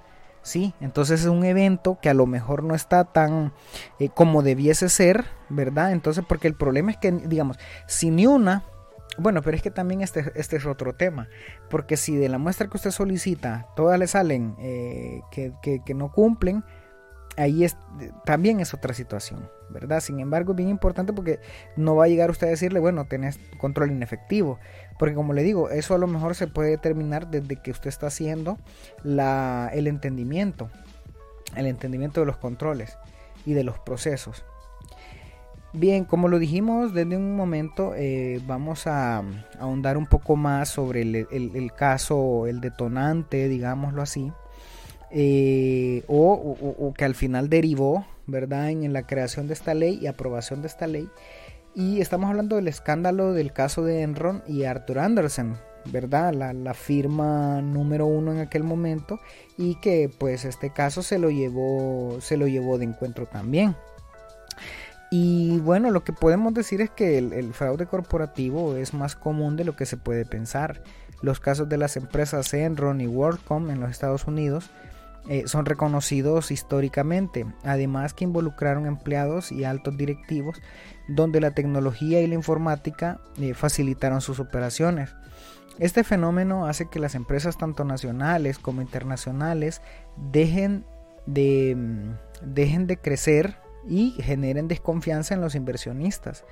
¿sí? 0.46 0.74
Entonces 0.80 1.22
es 1.22 1.26
un 1.26 1.44
evento 1.44 1.98
que 2.02 2.10
a 2.10 2.14
lo 2.14 2.28
mejor 2.28 2.64
no 2.64 2.76
está 2.76 3.04
tan 3.04 3.52
eh, 4.00 4.10
como 4.10 4.44
debiese 4.44 4.90
ser, 4.90 5.26
¿verdad? 5.50 5.92
Entonces, 5.92 6.24
porque 6.28 6.48
el 6.48 6.56
problema 6.56 6.92
es 6.92 6.98
que, 6.98 7.12
digamos, 7.12 7.58
si 7.88 8.12
ni 8.12 8.28
una, 8.28 8.64
bueno, 9.18 9.42
pero 9.42 9.58
es 9.58 9.64
que 9.64 9.72
también 9.72 10.02
este, 10.02 10.32
este 10.36 10.58
es 10.58 10.66
otro 10.68 10.94
tema, 10.94 11.28
porque 11.70 11.98
si 11.98 12.16
de 12.16 12.30
la 12.30 12.38
muestra 12.38 12.68
que 12.68 12.78
usted 12.78 12.92
solicita 12.92 13.68
todas 13.76 13.98
le 13.98 14.08
salen 14.08 14.56
eh, 14.60 15.22
que, 15.32 15.54
que 15.84 15.94
no 15.96 16.12
cumplen, 16.12 16.64
ahí 17.38 17.64
es, 17.64 17.78
también 18.26 18.60
es 18.60 18.74
otra 18.74 18.94
situación, 18.94 19.50
¿verdad? 19.70 20.00
Sin 20.00 20.20
embargo, 20.20 20.52
es 20.52 20.58
bien 20.58 20.70
importante 20.70 21.14
porque 21.14 21.40
no 21.76 21.96
va 21.96 22.06
a 22.06 22.08
llegar 22.08 22.32
usted 22.32 22.48
a 22.48 22.52
decirle, 22.52 22.80
bueno, 22.80 23.06
tenés 23.06 23.40
control 23.58 23.92
inefectivo, 23.92 24.60
porque 24.98 25.16
como 25.16 25.34
le 25.34 25.44
digo, 25.44 25.70
eso 25.70 25.96
a 25.96 25.98
lo 25.98 26.08
mejor 26.08 26.36
se 26.36 26.48
puede 26.48 26.70
determinar 26.70 27.28
desde 27.28 27.58
que 27.58 27.72
usted 27.72 27.90
está 27.90 28.08
haciendo 28.08 28.58
el 29.04 29.88
entendimiento, 29.88 30.70
el 31.56 31.68
entendimiento 31.68 32.22
de 32.22 32.28
los 32.28 32.38
controles 32.38 32.98
y 33.46 33.54
de 33.54 33.64
los 33.64 33.80
procesos. 33.80 34.46
Bien, 35.74 36.06
como 36.06 36.30
lo 36.30 36.40
dijimos 36.40 36.94
desde 36.94 37.18
un 37.18 37.36
momento, 37.36 37.94
eh, 37.96 38.42
vamos 38.48 38.88
a, 38.88 39.22
ahondar 39.60 39.98
un 39.98 40.06
poco 40.06 40.38
más 40.38 40.70
sobre 40.70 41.02
el 41.02 41.74
caso, 41.76 42.48
el 42.48 42.62
detonante, 42.62 43.50
digámoslo 43.50 44.02
así, 44.02 44.32
eh, 45.18 46.04
o, 46.08 46.94
que 46.98 47.06
al 47.06 47.16
final 47.16 47.50
derivó, 47.50 48.06
¿verdad?, 48.28 48.70
en, 48.70 48.92
la 48.92 49.08
creación 49.08 49.48
de 49.48 49.54
esta 49.54 49.74
ley 49.74 49.98
y 50.02 50.08
aprobación 50.08 50.62
de 50.62 50.68
esta 50.68 50.88
ley. 50.88 51.10
Y 51.74 52.02
estamos 52.02 52.30
hablando 52.30 52.58
del 52.58 52.68
escándalo 52.68 53.34
del 53.34 53.54
caso 53.54 53.86
de 53.86 54.02
Enron 54.02 54.44
y 54.46 54.66
Arthur 54.66 55.00
Anderson, 55.00 55.58
¿verdad? 55.86 56.34
La, 56.34 56.74
firma 56.74 57.62
número 57.62 58.06
uno 58.06 58.34
en 58.34 58.40
aquel 58.40 58.66
momento 58.66 59.22
y 59.58 59.76
que 59.76 60.12
pues 60.20 60.44
este 60.44 60.72
caso 60.72 61.02
se 61.02 61.18
lo 61.18 61.30
llevó, 61.30 62.18
se 62.20 62.36
lo 62.36 62.48
llevó 62.48 62.78
de 62.78 62.84
encuentro 62.84 63.26
también. 63.26 63.74
Y 65.12 65.60
bueno, 65.60 65.92
lo 65.92 66.04
que 66.04 66.12
podemos 66.12 66.54
decir 66.54 66.82
es 66.82 66.90
que 66.90 67.18
el, 67.18 67.32
el, 67.32 67.54
fraude 67.54 67.86
corporativo 67.86 68.76
es 68.76 68.94
más 68.94 69.16
común 69.16 69.56
de 69.56 69.64
lo 69.64 69.78
que 69.78 69.86
se 69.86 69.96
puede 69.96 70.26
pensar. 70.26 70.84
Los 71.22 71.40
casos 71.40 71.70
de 71.70 71.78
las 71.78 71.96
empresas 71.96 72.54
Enron 72.54 73.00
y 73.00 73.08
WorldCom 73.08 73.70
en 73.70 73.80
los 73.80 73.92
Estados 73.92 74.26
Unidos 74.26 74.70
eh, 75.28 75.44
son 75.48 75.66
reconocidos 75.66 76.52
históricamente, 76.52 77.46
además 77.64 78.14
que 78.14 78.26
involucraron 78.26 78.86
empleados 78.86 79.52
y 79.52 79.64
altos 79.64 79.98
directivos, 79.98 80.62
donde 81.08 81.42
la 81.42 81.52
tecnología 81.52 82.22
y 82.22 82.28
la 82.28 82.36
informática 82.36 83.20
eh, 83.40 83.54
facilitaron 83.54 84.22
sus 84.22 84.40
operaciones. 84.40 85.16
Este 85.80 86.04
fenómeno 86.04 86.68
hace 86.68 86.88
que 86.90 87.00
las 87.00 87.16
empresas 87.16 87.58
tanto 87.58 87.84
nacionales 87.84 88.60
como 88.60 88.82
internacionales 88.82 89.82
dejen 90.16 90.86
de, 91.26 91.76
mm, 91.76 92.54
dejen 92.54 92.88
de 92.88 92.98
crecer 92.98 93.58
y 93.88 94.12
generen 94.22 94.68
desconfianza 94.68 95.34
en 95.34 95.42
los 95.42 95.56
inversionistas. 95.56 96.46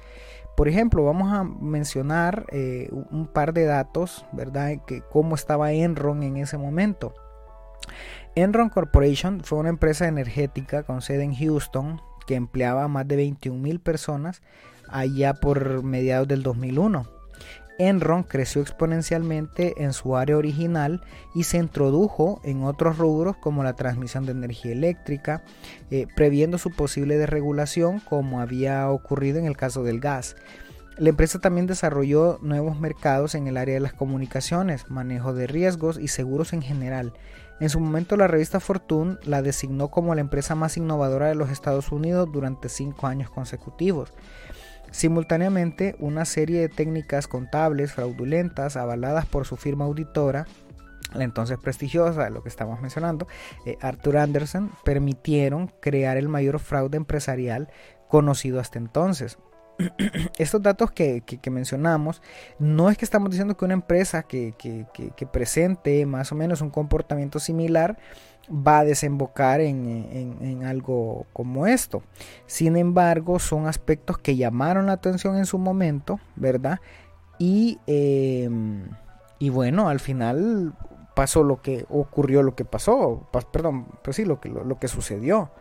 Por 0.55 0.67
ejemplo, 0.67 1.03
vamos 1.03 1.31
a 1.31 1.43
mencionar 1.43 2.45
eh, 2.51 2.89
un 2.91 3.27
par 3.27 3.53
de 3.53 3.65
datos, 3.65 4.25
¿verdad? 4.33 4.73
Que 4.85 5.01
cómo 5.01 5.35
estaba 5.35 5.71
Enron 5.71 6.21
en 6.21 6.37
ese 6.37 6.57
momento. 6.57 7.13
Enron 8.35 8.69
Corporation 8.69 9.41
fue 9.43 9.59
una 9.59 9.69
empresa 9.69 10.07
energética 10.07 10.83
con 10.83 11.01
sede 11.01 11.23
en 11.23 11.35
Houston 11.35 12.01
que 12.25 12.35
empleaba 12.35 12.83
a 12.83 12.87
más 12.87 13.07
de 13.07 13.15
21 13.15 13.59
mil 13.59 13.79
personas 13.79 14.41
allá 14.89 15.33
por 15.35 15.83
mediados 15.83 16.27
del 16.27 16.43
2001. 16.43 17.07
Enron 17.79 18.23
creció 18.23 18.61
exponencialmente 18.61 19.83
en 19.83 19.93
su 19.93 20.15
área 20.15 20.37
original 20.37 21.01
y 21.33 21.43
se 21.43 21.57
introdujo 21.57 22.39
en 22.43 22.63
otros 22.63 22.97
rubros 22.97 23.35
como 23.37 23.63
la 23.63 23.73
transmisión 23.73 24.25
de 24.25 24.33
energía 24.33 24.73
eléctrica, 24.73 25.43
eh, 25.89 26.05
previendo 26.15 26.57
su 26.59 26.69
posible 26.69 27.17
desregulación 27.17 27.99
como 27.99 28.41
había 28.41 28.89
ocurrido 28.89 29.39
en 29.39 29.45
el 29.45 29.57
caso 29.57 29.83
del 29.83 29.99
gas. 29.99 30.35
La 30.97 31.09
empresa 31.09 31.39
también 31.39 31.65
desarrolló 31.65 32.37
nuevos 32.43 32.79
mercados 32.79 33.33
en 33.33 33.47
el 33.47 33.57
área 33.57 33.73
de 33.73 33.79
las 33.79 33.93
comunicaciones, 33.93 34.89
manejo 34.91 35.33
de 35.33 35.47
riesgos 35.47 35.97
y 35.97 36.07
seguros 36.07 36.53
en 36.53 36.61
general. 36.61 37.13
En 37.59 37.69
su 37.69 37.79
momento 37.79 38.17
la 38.17 38.27
revista 38.27 38.59
Fortune 38.59 39.17
la 39.23 39.41
designó 39.41 39.89
como 39.89 40.15
la 40.15 40.21
empresa 40.21 40.55
más 40.55 40.77
innovadora 40.77 41.27
de 41.27 41.35
los 41.35 41.49
Estados 41.49 41.91
Unidos 41.91 42.29
durante 42.31 42.69
cinco 42.69 43.07
años 43.07 43.29
consecutivos. 43.29 44.13
Simultáneamente, 44.91 45.95
una 45.99 46.25
serie 46.25 46.59
de 46.61 46.69
técnicas 46.69 47.27
contables 47.27 47.93
fraudulentas 47.93 48.75
avaladas 48.75 49.25
por 49.25 49.45
su 49.45 49.55
firma 49.57 49.85
auditora, 49.85 50.45
la 51.13 51.23
entonces 51.23 51.57
prestigiosa, 51.57 52.29
lo 52.29 52.43
que 52.43 52.49
estamos 52.49 52.81
mencionando, 52.81 53.27
eh, 53.65 53.77
Arthur 53.81 54.17
Anderson, 54.17 54.71
permitieron 54.83 55.71
crear 55.79 56.17
el 56.17 56.29
mayor 56.29 56.59
fraude 56.59 56.97
empresarial 56.97 57.69
conocido 58.07 58.59
hasta 58.59 58.77
entonces. 58.77 59.37
Estos 60.37 60.61
datos 60.61 60.91
que, 60.91 61.23
mencionamos, 61.51 62.21
no 62.59 62.89
es 62.89 62.97
que 62.97 63.05
estamos 63.05 63.29
diciendo 63.29 63.55
que 63.57 63.65
una 63.65 63.73
empresa 63.73 64.23
que, 64.23 64.53
que 64.57 65.27
presente 65.27 66.05
más 66.05 66.31
o 66.31 66.35
menos 66.35 66.61
un 66.61 66.69
comportamiento 66.69 67.39
similar 67.39 67.97
va 68.49 68.79
a 68.79 68.85
desembocar 68.85 69.61
en, 69.61 70.63
algo 70.65 71.25
como 71.33 71.67
esto. 71.67 72.03
Sin 72.45 72.77
embargo, 72.77 73.39
son 73.39 73.67
aspectos 73.67 74.17
que 74.17 74.35
llamaron 74.35 74.87
la 74.87 74.93
atención 74.93 75.37
en 75.37 75.45
su 75.45 75.57
momento, 75.57 76.19
¿verdad? 76.35 76.79
Y, 77.39 77.79
em, 77.87 78.89
y 79.39 79.49
bueno, 79.49 79.89
al 79.89 79.99
final 79.99 80.73
pasó 81.15 81.43
lo 81.43 81.61
que 81.61 81.85
ocurrió, 81.89 82.43
lo 82.43 82.55
que 82.55 82.65
pasó, 82.65 83.27
perdón, 83.51 83.85
pues 84.03 84.15
sí, 84.15 84.25
lo 84.25 84.39
que, 84.39 84.49
lo, 84.49 84.77
que 84.79 84.87
sucedió. 84.87 85.51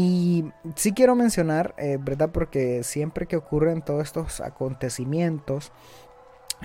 Y 0.00 0.44
sí 0.76 0.92
quiero 0.92 1.16
mencionar, 1.16 1.74
eh, 1.76 1.98
¿verdad? 2.00 2.30
Porque 2.32 2.84
siempre 2.84 3.26
que 3.26 3.34
ocurren 3.34 3.82
todos 3.82 4.04
estos 4.04 4.40
acontecimientos, 4.40 5.72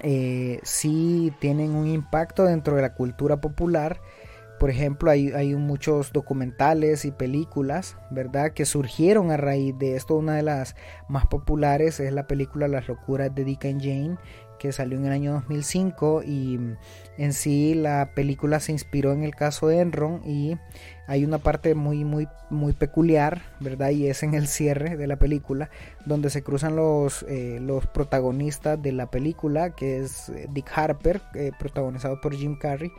eh, 0.04 0.60
sí 0.62 1.34
tienen 1.40 1.74
un 1.74 1.88
impacto 1.88 2.44
dentro 2.44 2.76
de 2.76 2.84
la 2.84 2.94
cultura 2.94 3.42
popular 3.42 4.00
por 4.64 4.70
ejemplo, 4.70 5.12
hay, 5.12 5.56
muchos 5.56 6.14
documentales 6.14 7.04
y 7.04 7.12
películas, 7.12 7.98
¿verdad? 8.12 8.54
Que 8.54 8.66
surgieron 8.66 9.30
a 9.30 9.36
raíz 9.36 9.78
de 9.78 9.98
esto. 9.98 10.16
Una 10.16 10.36
de 10.36 10.42
las 10.42 10.78
más 11.10 11.26
populares 11.26 12.00
es 12.00 12.14
la 12.14 12.28
película 12.28 12.70
Las 12.70 12.88
locuras 12.88 13.36
de 13.36 13.44
Dick 13.44 13.66
and 13.66 13.82
Jane, 13.82 14.18
que 14.64 14.72
salió 14.72 14.98
en 14.98 15.06
el 15.06 15.12
año 15.12 15.34
2005 15.34 16.24
y 16.24 16.58
en 17.18 17.34
sí 17.34 17.74
la 17.74 18.12
película 18.16 18.62
se 18.62 18.72
inspiró 18.72 19.12
en 19.12 19.24
el 19.24 19.36
caso 19.36 19.68
de 19.68 19.82
Enron 19.82 20.22
y 20.26 20.56
hay 21.06 21.26
una 21.26 21.40
parte 21.40 21.76
muy 21.76 22.06
muy 22.06 22.30
muy 22.50 22.72
peculiar, 22.72 23.42
¿verdad? 23.60 23.90
Y 23.90 24.08
es 24.08 24.24
en 24.24 24.36
el 24.36 24.48
cierre 24.48 24.96
de 24.96 25.06
la 25.06 25.18
película 25.18 25.70
donde 26.06 26.30
se 26.30 26.44
cruzan 26.44 26.78
los, 26.78 27.24
eh, 27.24 27.58
los 27.60 27.88
protagonistas 27.88 28.82
de 28.82 28.94
la 28.94 29.12
película, 29.12 29.72
que 29.72 29.98
es 29.98 30.32
Dick 30.52 30.72
Harper, 30.74 31.22
eh, 31.36 31.52
protagonizado 31.60 32.22
por 32.22 32.34
Jim 32.34 32.58
Carrey 32.58 32.90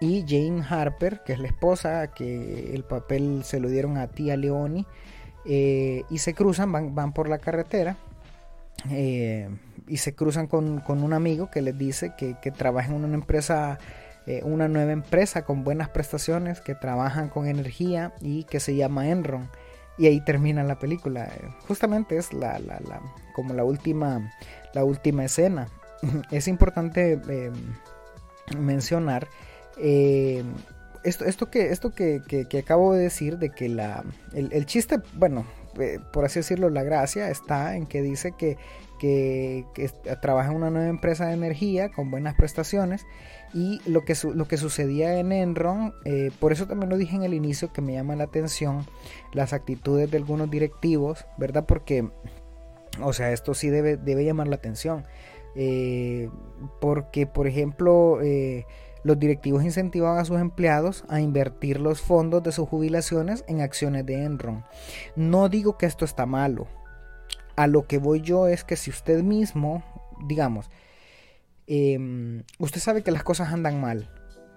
y 0.00 0.24
Jane 0.26 0.64
Harper, 0.68 1.22
que 1.24 1.34
es 1.34 1.38
la 1.38 1.46
esposa, 1.46 2.08
que 2.08 2.74
el 2.74 2.82
papel 2.82 3.42
se 3.44 3.60
lo 3.60 3.68
dieron 3.68 3.96
a 3.96 4.08
tía 4.08 4.36
Leoni, 4.36 4.84
eh, 5.44 6.02
y 6.10 6.18
se 6.18 6.34
cruzan, 6.34 6.72
van, 6.72 6.96
van 6.96 7.12
por 7.12 7.28
la 7.28 7.38
carretera, 7.38 7.96
eh, 8.90 9.48
y 9.86 9.98
se 9.98 10.14
cruzan 10.14 10.46
con, 10.46 10.82
un 10.88 11.12
amigo 11.12 11.50
que 11.50 11.62
les 11.62 11.76
dice 11.76 12.12
que, 12.16 12.34
trabaja 12.50 12.88
en 12.88 13.04
una 13.04 13.14
empresa, 13.14 13.78
eh, 14.26 14.40
una 14.44 14.68
nueva 14.68 14.92
empresa 14.92 15.44
con 15.44 15.64
buenas 15.64 15.88
prestaciones, 15.88 16.60
que 16.60 16.74
trabajan 16.74 17.28
con 17.28 17.46
energía 17.46 18.12
y 18.20 18.44
que 18.44 18.60
se 18.60 18.76
llama 18.76 19.08
Enron. 19.08 19.48
Y 19.98 20.06
ahí 20.06 20.20
termina 20.20 20.62
la 20.62 20.78
película. 20.78 21.30
Justamente 21.66 22.18
es 22.18 22.32
la, 22.32 22.58
la, 22.58 22.80
la 22.80 23.00
como 23.34 23.54
la 23.54 23.64
última, 23.64 24.32
la 24.74 24.84
última 24.84 25.24
escena. 25.24 25.68
Es 26.30 26.46
importante 26.46 27.18
mencionar 28.58 29.26
eh, 29.76 30.44
esto, 31.04 31.24
esto, 31.24 31.50
que, 31.50 31.70
esto 31.70 31.92
que, 31.94 32.48
acabo 32.58 32.92
de 32.94 33.04
decir, 33.04 33.38
de 33.38 33.50
que 33.50 33.68
la, 33.68 34.04
el, 34.32 34.66
chiste, 34.66 34.98
bueno, 35.14 35.46
eh, 35.78 36.00
por 36.12 36.24
así 36.24 36.40
decirlo, 36.40 36.70
la 36.70 36.82
gracia 36.82 37.30
está 37.30 37.76
en 37.76 37.86
que 37.86 38.02
dice 38.02 38.32
que, 38.32 38.56
que, 38.98 39.64
trabaja 40.20 40.50
en 40.50 40.56
una 40.56 40.70
nueva 40.70 40.88
empresa 40.88 41.26
de 41.26 41.34
energía 41.34 41.90
con 41.90 42.10
buenas 42.10 42.34
prestaciones 42.34 43.06
y 43.52 43.80
lo 43.86 44.04
que, 44.04 44.14
lo 44.34 44.48
que 44.48 44.56
sucedía 44.56 45.18
en 45.18 45.32
Enron, 45.32 45.94
eh, 46.04 46.30
por 46.40 46.52
eso 46.52 46.66
también 46.66 46.90
lo 46.90 46.96
dije 46.96 47.16
en 47.16 47.22
el 47.22 47.34
inicio 47.34 47.72
que 47.72 47.82
me 47.82 47.92
llama 47.92 48.16
la 48.16 48.24
atención 48.24 48.86
las 49.32 49.52
actitudes 49.52 50.10
de 50.10 50.16
algunos 50.16 50.50
directivos, 50.50 51.26
¿verdad? 51.38 51.64
Porque, 51.66 52.08
o 53.02 53.12
sea, 53.12 53.32
esto 53.32 53.54
sí 53.54 53.68
debe, 53.68 53.96
debe 53.96 54.24
llamar 54.24 54.48
la 54.48 54.56
atención. 54.56 55.04
porque, 56.80 57.26
por 57.26 57.46
ejemplo, 57.46 58.18
los 59.06 59.20
directivos 59.20 59.62
incentivan 59.62 60.18
a 60.18 60.24
sus 60.24 60.40
empleados 60.40 61.04
a 61.08 61.20
invertir 61.20 61.78
los 61.78 62.00
fondos 62.00 62.42
de 62.42 62.50
sus 62.50 62.68
jubilaciones 62.68 63.44
en 63.46 63.60
acciones 63.60 64.04
de 64.04 64.24
Enron. 64.24 64.64
No 65.14 65.48
digo 65.48 65.78
que 65.78 65.86
esto 65.86 66.04
está 66.04 66.26
malo. 66.26 66.66
A 67.54 67.68
lo 67.68 67.86
que 67.86 67.98
voy 67.98 68.20
yo 68.20 68.48
es 68.48 68.64
que 68.64 68.74
si 68.74 68.90
usted 68.90 69.22
mismo, 69.22 69.84
digamos, 70.26 70.70
em, 71.68 72.42
usted 72.58 72.80
sabe 72.80 73.02
que 73.02 73.12
las 73.12 73.22
cosas 73.22 73.52
andan 73.52 73.80
mal, 73.80 74.10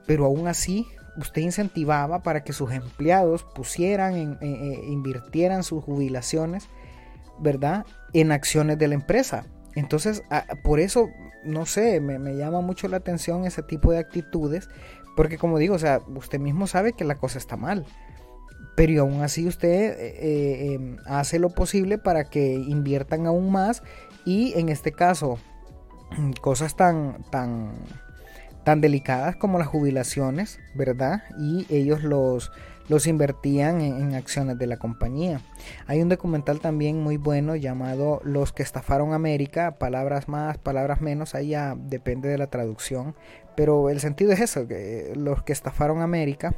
pero 0.07 0.25
aún 0.25 0.47
así 0.47 0.88
usted 1.15 1.43
incentivaba 1.43 2.23
para 2.23 2.43
que 2.43 2.51
sus 2.51 2.71
empleados 2.71 3.43
pusieran, 3.43 4.15
eh, 4.15 4.38
eh, 4.41 4.81
invirtieran 4.88 5.63
sus 5.63 5.83
jubilaciones, 5.83 6.69
¿verdad? 7.39 7.85
En 8.13 8.31
acciones 8.31 8.79
de 8.79 8.88
la 8.88 8.95
empresa. 8.95 9.45
Entonces, 9.79 10.23
por 10.61 10.81
eso, 10.81 11.09
no 11.45 11.65
sé, 11.65 12.01
me, 12.01 12.35
llama 12.35 12.59
mucho 12.59 12.89
la 12.89 12.97
atención 12.97 13.45
ese 13.45 13.63
tipo 13.63 13.93
de 13.93 13.99
actitudes, 13.99 14.67
porque 15.15 15.37
como 15.37 15.57
digo, 15.57 15.75
o 15.75 15.79
sea, 15.79 16.01
usted 16.15 16.37
mismo 16.37 16.67
sabe 16.67 16.91
que 16.91 17.05
la 17.05 17.15
cosa 17.15 17.37
está 17.37 17.55
mal, 17.55 17.85
pero 18.75 19.03
aún 19.03 19.21
así 19.21 19.47
usted 19.47 19.69
eh, 19.69 20.15
eh, 20.19 20.73
em, 20.73 20.97
hace 21.05 21.39
lo 21.39 21.49
posible 21.49 21.97
para 21.97 22.25
que 22.25 22.55
inviertan 22.55 23.25
aún 23.25 23.53
más 23.53 23.81
y 24.25 24.51
en 24.59 24.67
este 24.67 24.91
caso, 24.91 25.39
cosas 26.41 26.75
tan, 26.75 27.23
tan, 27.31 27.71
tan 28.65 28.81
delicadas 28.81 29.37
como 29.37 29.59
las 29.59 29.67
jubilaciones, 29.67 30.59
¿verdad? 30.75 31.23
Y 31.39 31.65
ellos 31.69 32.03
los 32.03 32.51
los 32.89 33.08
invertían 33.08 33.82
en, 33.82 34.15
acciones 34.15 34.58
de 34.58 34.67
la 34.67 34.78
compañía. 34.78 35.41
Hay 35.88 36.02
un 36.02 36.10
documental 36.10 36.60
también 36.60 37.02
muy 37.02 37.17
bueno 37.17 37.56
llamado 37.56 38.19
Los 38.23 38.52
que 38.52 38.63
estafaron 38.63 39.13
América, 39.13 39.78
palabras 39.78 40.28
más, 40.28 40.58
palabras 40.58 40.99
menos, 40.99 41.36
ahí 41.36 41.49
ya 41.49 41.75
depende 41.78 42.28
de 42.28 42.38
la 42.38 42.47
traducción, 42.47 43.15
pero 43.56 43.89
el 43.89 43.99
sentido 43.99 44.32
es 44.32 44.41
eso, 44.41 44.67
que 44.67 45.13
los 45.15 45.43
que 45.43 45.54
estafaron 45.54 46.02
América. 46.02 46.56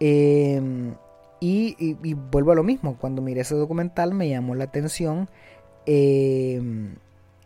Em, 0.00 0.94
y, 1.40 1.94
vuelvo 2.30 2.52
a 2.52 2.54
lo 2.54 2.64
mismo, 2.64 2.98
cuando 2.98 3.22
miré 3.22 3.42
ese 3.42 3.54
documental 3.54 4.12
me 4.12 4.28
llamó 4.28 4.54
la 4.54 4.64
atención 4.64 5.28
em, 5.86 6.96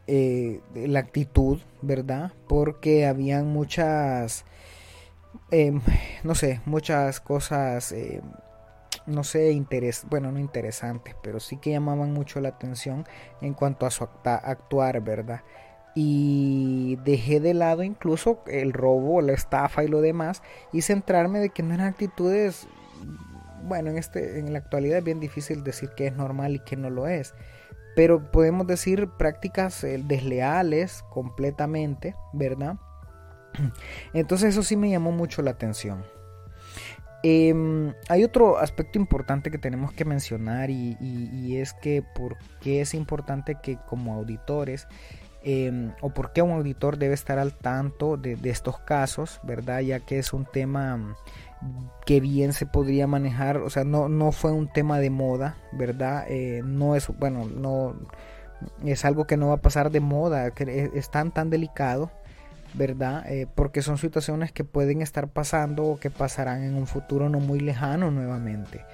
eh, 0.06 0.60
la 0.74 1.00
actitud, 1.00 1.58
¿verdad? 1.82 2.32
Porque 2.48 3.06
habían 3.06 3.48
muchas 3.48 4.44
Em, 5.50 5.80
no 6.24 6.34
sé, 6.34 6.60
muchas 6.66 7.20
cosas, 7.20 7.92
em, 7.92 8.22
no 9.06 9.24
sé, 9.24 9.52
interes 9.52 10.06
bueno, 10.08 10.32
no 10.32 10.38
interesantes, 10.38 11.14
pero 11.22 11.40
sí 11.40 11.56
que 11.58 11.70
llamaban 11.70 12.12
mucho 12.12 12.40
la 12.40 12.50
atención 12.50 13.06
en 13.40 13.54
cuanto 13.54 13.86
a 13.86 13.90
su 13.90 14.08
actuar, 14.24 15.00
¿verdad? 15.02 15.42
Y 15.94 16.96
dejé 17.04 17.40
de 17.40 17.54
lado 17.54 17.82
incluso 17.82 18.42
el 18.46 18.72
robo, 18.72 19.20
la 19.20 19.32
estafa 19.32 19.84
y 19.84 19.88
lo 19.88 20.00
demás, 20.00 20.42
y 20.72 20.82
centrarme 20.82 21.38
de 21.40 21.50
que 21.50 21.62
no 21.62 21.74
eran 21.74 21.88
actitudes, 21.88 22.66
bueno, 23.62 23.90
en, 23.90 23.98
este, 23.98 24.38
en 24.38 24.52
la 24.52 24.58
actualidad 24.58 24.98
es 24.98 25.04
bien 25.04 25.20
difícil 25.20 25.62
decir 25.62 25.90
que 25.96 26.06
es 26.08 26.16
normal 26.16 26.56
y 26.56 26.60
que 26.60 26.76
no 26.76 26.90
lo 26.90 27.06
es 27.06 27.34
pero 27.94 28.30
podemos 28.30 28.66
decir 28.66 29.08
prácticas 29.08 29.84
eh, 29.84 30.02
desleales 30.04 31.04
completamente, 31.10 32.14
¿verdad? 32.32 32.76
Entonces 34.12 34.50
eso 34.50 34.62
sí 34.62 34.76
me 34.76 34.90
llamó 34.90 35.12
mucho 35.12 35.42
la 35.42 35.52
atención. 35.52 36.04
Em, 37.26 37.94
hay 38.10 38.22
otro 38.22 38.58
aspecto 38.58 38.98
importante 38.98 39.50
que 39.50 39.56
tenemos 39.56 39.92
que 39.94 40.04
mencionar 40.04 40.68
y, 40.68 41.56
es 41.56 41.72
que 41.72 42.02
por 42.02 42.36
qué 42.60 42.82
es 42.82 42.92
importante 42.92 43.56
que 43.62 43.78
como 43.86 44.12
auditores 44.12 44.86
em, 45.42 45.92
o 46.02 46.10
por 46.10 46.34
qué 46.34 46.42
un 46.42 46.50
auditor 46.50 46.98
debe 46.98 47.14
estar 47.14 47.38
al 47.38 47.54
tanto 47.54 48.18
de, 48.18 48.38
estos 48.44 48.78
casos, 48.80 49.40
¿verdad? 49.42 49.80
Ya 49.80 50.00
que 50.00 50.18
es 50.18 50.34
un 50.34 50.44
tema 50.44 51.16
que 52.04 52.20
bien 52.20 52.52
se 52.52 52.66
podría 52.66 53.06
manejar, 53.06 53.56
o 53.56 53.70
sea, 53.70 53.84
no, 53.84 54.10
no 54.10 54.30
fue 54.30 54.52
un 54.52 54.70
tema 54.70 54.98
de 54.98 55.08
moda, 55.08 55.56
¿verdad? 55.72 56.26
Eh, 56.28 56.60
no 56.62 56.94
es, 56.94 57.08
bueno, 57.08 57.46
no 57.46 57.96
es 58.84 59.02
algo 59.06 59.26
que 59.26 59.38
no 59.38 59.48
va 59.48 59.54
a 59.54 59.62
pasar 59.62 59.90
de 59.90 60.00
moda, 60.00 60.50
que 60.50 60.90
es 60.92 61.10
tan 61.10 61.32
tan 61.32 61.48
delicado 61.48 62.10
¿verdad? 62.74 63.24
Eh, 63.30 63.46
porque 63.54 63.82
son 63.82 63.98
situaciones 63.98 64.52
que 64.52 64.64
pueden 64.64 65.00
estar 65.00 65.28
pasando 65.28 65.84
o 65.84 66.00
que 66.00 66.10
pasarán 66.10 66.64
en 66.64 66.74
un 66.74 66.86
futuro 66.86 67.28
no 67.28 67.40
muy 67.40 67.60
lejano 67.60 68.10
nuevamente. 68.10 68.84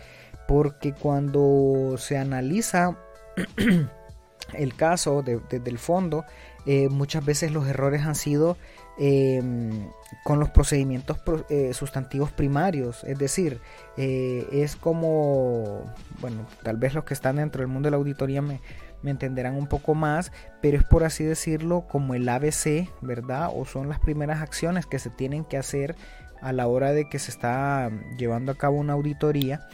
Porque 0.46 0.92
cuando 0.92 1.96
se 1.96 2.18
analiza 2.18 2.98
el 4.54 4.74
caso 4.74 5.22
desde 5.22 5.70
el 5.70 5.78
fondo, 5.78 6.24
eh, 6.66 6.88
muchas 6.88 7.24
veces 7.24 7.52
los 7.52 7.66
errores 7.66 8.02
han 8.02 8.14
sido 8.14 8.58
em, 8.98 9.88
con 10.24 10.40
los 10.40 10.50
procedimientos 10.50 11.18
eh, 11.48 11.72
sustantivos 11.72 12.32
primarios. 12.32 13.02
Es 13.04 13.18
decir, 13.18 13.60
es 13.96 14.76
como, 14.76 15.84
bueno, 16.20 16.46
tal 16.62 16.76
vez 16.76 16.94
los 16.94 17.04
que 17.04 17.14
están 17.14 17.36
dentro 17.36 17.60
del 17.60 17.68
mundo 17.68 17.86
de 17.86 17.92
la 17.92 17.96
auditoría 17.96 18.42
me, 18.42 18.60
me 19.02 19.10
entenderán 19.10 19.56
un 19.56 19.66
poco 19.66 19.94
más, 19.94 20.32
pero 20.60 20.76
es 20.76 20.84
por 20.84 21.04
así 21.04 21.24
decirlo 21.24 21.86
como 21.88 22.14
el 22.14 22.28
ABC, 22.28 22.88
¿verdad? 23.00 23.50
O 23.54 23.64
son 23.64 23.88
las 23.88 23.98
primeras 24.00 24.40
acciones 24.40 24.86
que 24.86 24.98
se 24.98 25.10
tienen 25.10 25.44
que 25.44 25.56
hacer 25.56 25.96
a 26.40 26.52
la 26.52 26.66
hora 26.66 26.92
de 26.92 27.08
que 27.08 27.18
se 27.18 27.30
está 27.30 27.90
llevando 28.16 28.52
a 28.52 28.56
cabo 28.56 28.76
una 28.78 28.94
auditoría. 28.94 29.66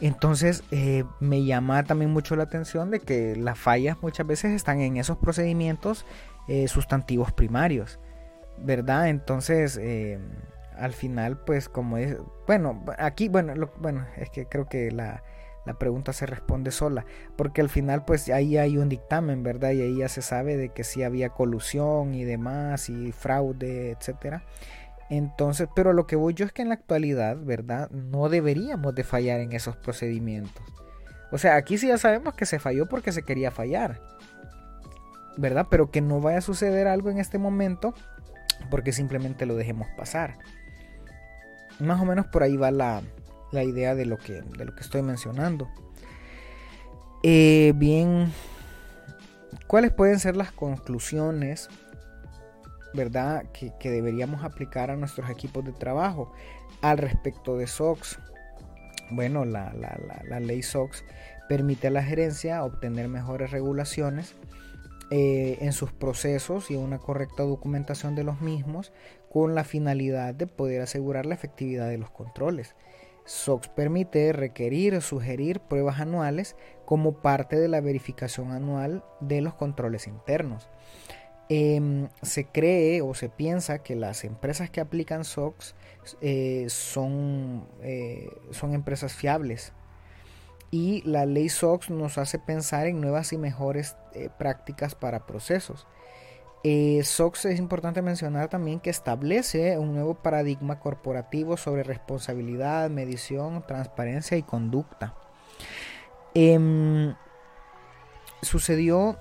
Entonces 0.00 0.64
eh, 0.70 1.04
me 1.20 1.44
llama 1.44 1.84
también 1.84 2.10
mucho 2.10 2.36
la 2.36 2.44
atención 2.44 2.90
de 2.90 3.00
que 3.00 3.36
las 3.36 3.58
fallas 3.58 3.96
muchas 4.02 4.26
veces 4.26 4.52
están 4.52 4.80
en 4.80 4.96
esos 4.96 5.16
procedimientos 5.18 6.04
eh, 6.48 6.68
sustantivos 6.68 7.32
primarios, 7.32 7.98
¿verdad? 8.58 9.08
Entonces 9.08 9.78
eh, 9.80 10.18
al 10.76 10.92
final 10.92 11.38
pues 11.38 11.68
como 11.68 11.96
es, 11.96 12.16
bueno, 12.46 12.84
aquí, 12.98 13.28
bueno, 13.28 13.54
bueno, 13.78 14.04
es 14.16 14.30
que 14.30 14.46
creo 14.46 14.68
que 14.68 14.90
la 14.90 15.22
la 15.66 15.74
pregunta 15.74 16.12
se 16.12 16.26
responde 16.26 16.70
sola, 16.70 17.06
porque 17.36 17.60
al 17.60 17.68
final 17.68 18.04
pues 18.04 18.28
ahí 18.28 18.58
hay 18.58 18.76
un 18.76 18.88
dictamen, 18.88 19.42
¿verdad? 19.42 19.70
Y 19.72 19.82
ahí 19.82 19.98
ya 19.98 20.08
se 20.08 20.22
sabe 20.22 20.56
de 20.56 20.70
que 20.70 20.84
sí 20.84 21.02
había 21.02 21.30
colusión 21.30 22.14
y 22.14 22.24
demás 22.24 22.88
y 22.90 23.12
fraude, 23.12 23.92
etcétera. 23.92 24.44
Entonces, 25.10 25.68
pero 25.74 25.92
lo 25.92 26.06
que 26.06 26.16
voy 26.16 26.34
yo 26.34 26.46
es 26.46 26.52
que 26.52 26.62
en 26.62 26.68
la 26.68 26.74
actualidad, 26.74 27.36
¿verdad? 27.38 27.90
No 27.90 28.28
deberíamos 28.28 28.94
de 28.94 29.04
fallar 29.04 29.40
en 29.40 29.52
esos 29.52 29.76
procedimientos. 29.76 30.62
O 31.30 31.38
sea, 31.38 31.56
aquí 31.56 31.78
sí 31.78 31.88
ya 31.88 31.98
sabemos 31.98 32.34
que 32.34 32.46
se 32.46 32.58
falló 32.58 32.86
porque 32.88 33.12
se 33.12 33.22
quería 33.22 33.50
fallar. 33.50 34.00
¿Verdad? 35.36 35.66
Pero 35.70 35.90
que 35.90 36.00
no 36.00 36.20
vaya 36.20 36.38
a 36.38 36.42
suceder 36.42 36.86
algo 36.86 37.10
en 37.10 37.18
este 37.18 37.38
momento 37.38 37.92
porque 38.70 38.92
simplemente 38.92 39.46
lo 39.46 39.56
dejemos 39.56 39.88
pasar. 39.96 40.38
Más 41.80 42.00
o 42.00 42.04
menos 42.04 42.26
por 42.26 42.42
ahí 42.42 42.56
va 42.56 42.70
la, 42.70 43.02
la 43.54 43.64
idea 43.64 43.94
de 43.94 44.04
lo 44.04 44.18
que, 44.18 44.42
de 44.42 44.64
lo 44.64 44.74
que 44.74 44.82
estoy 44.82 45.02
mencionando. 45.02 45.68
Eh, 47.22 47.72
bien, 47.76 48.30
¿cuáles 49.66 49.92
pueden 49.92 50.18
ser 50.18 50.36
las 50.36 50.52
conclusiones, 50.52 51.70
verdad, 52.92 53.46
que, 53.52 53.90
deberíamos 53.90 54.44
aplicar 54.44 54.90
a 54.90 54.96
nuestros 54.96 55.30
equipos 55.30 55.64
de 55.64 55.72
trabajo 55.72 56.32
al 56.82 56.98
respecto 56.98 57.56
de 57.56 57.66
SOX? 57.66 58.18
Bueno, 59.10 59.46
la, 59.46 59.72
ley 60.40 60.62
SOX 60.62 61.02
permite 61.48 61.86
a 61.86 61.90
la 61.90 62.02
gerencia 62.02 62.62
obtener 62.62 63.08
mejores 63.08 63.50
regulaciones 63.50 64.34
eh, 65.10 65.56
en 65.60 65.72
sus 65.72 65.92
procesos 65.92 66.70
y 66.70 66.76
una 66.76 66.98
correcta 66.98 67.42
documentación 67.42 68.14
de 68.14 68.24
los 68.24 68.42
mismos 68.42 68.92
con 69.30 69.54
la 69.54 69.64
finalidad 69.64 70.34
de 70.34 70.46
poder 70.46 70.82
asegurar 70.82 71.24
la 71.24 71.34
efectividad 71.34 71.88
de 71.88 71.98
los 71.98 72.10
controles. 72.10 72.74
SOX 73.24 73.68
permite 73.68 74.32
requerir 74.32 74.94
o 74.94 75.00
sugerir 75.00 75.60
pruebas 75.60 76.00
anuales 76.00 76.56
como 76.84 77.22
parte 77.22 77.58
de 77.58 77.68
la 77.68 77.80
verificación 77.80 78.52
anual 78.52 79.04
de 79.20 79.40
los 79.40 79.54
controles 79.54 80.06
internos. 80.06 80.68
Em, 81.48 82.08
se 82.22 82.46
cree 82.46 83.02
o 83.02 83.14
se 83.14 83.28
piensa 83.28 83.82
que 83.82 83.96
las 83.96 84.24
empresas 84.24 84.70
que 84.70 84.80
aplican 84.80 85.24
SOX 85.24 85.74
eh, 86.22 86.66
son, 86.68 87.68
eh, 87.82 88.30
son 88.50 88.72
empresas 88.72 89.12
fiables 89.12 89.74
y 90.70 91.02
la 91.02 91.24
ley 91.26 91.48
SOX 91.48 91.90
nos 91.90 92.18
hace 92.18 92.38
pensar 92.38 92.86
en 92.86 93.00
nuevas 93.00 93.32
y 93.32 93.38
mejores 93.38 93.96
eh, 94.14 94.28
prácticas 94.38 94.94
para 94.94 95.26
procesos. 95.26 95.86
Eh, 96.66 97.02
SOX 97.04 97.44
es 97.44 97.58
importante 97.58 98.00
mencionar 98.00 98.48
también 98.48 98.80
que 98.80 98.88
establece 98.88 99.76
un 99.76 99.92
nuevo 99.92 100.14
paradigma 100.14 100.80
corporativo 100.80 101.58
sobre 101.58 101.82
responsabilidad, 101.82 102.88
medición, 102.88 103.62
transparencia 103.66 104.38
y 104.38 104.42
conducta. 104.42 105.14
Em, 106.32 107.14
sucedió, 108.40 109.18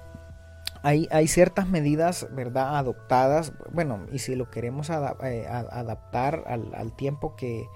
hay, 0.84 1.28
ciertas 1.28 1.68
medidas, 1.68 2.28
¿verdad?, 2.32 2.78
adoptadas, 2.78 3.52
bueno, 3.74 4.06
y 4.12 4.20
si 4.20 4.36
lo 4.36 4.50
queremos 4.50 4.90
eh, 4.90 5.46
adaptar 5.48 6.46
al, 6.48 6.96
tiempo 6.96 7.36
que, 7.36 7.68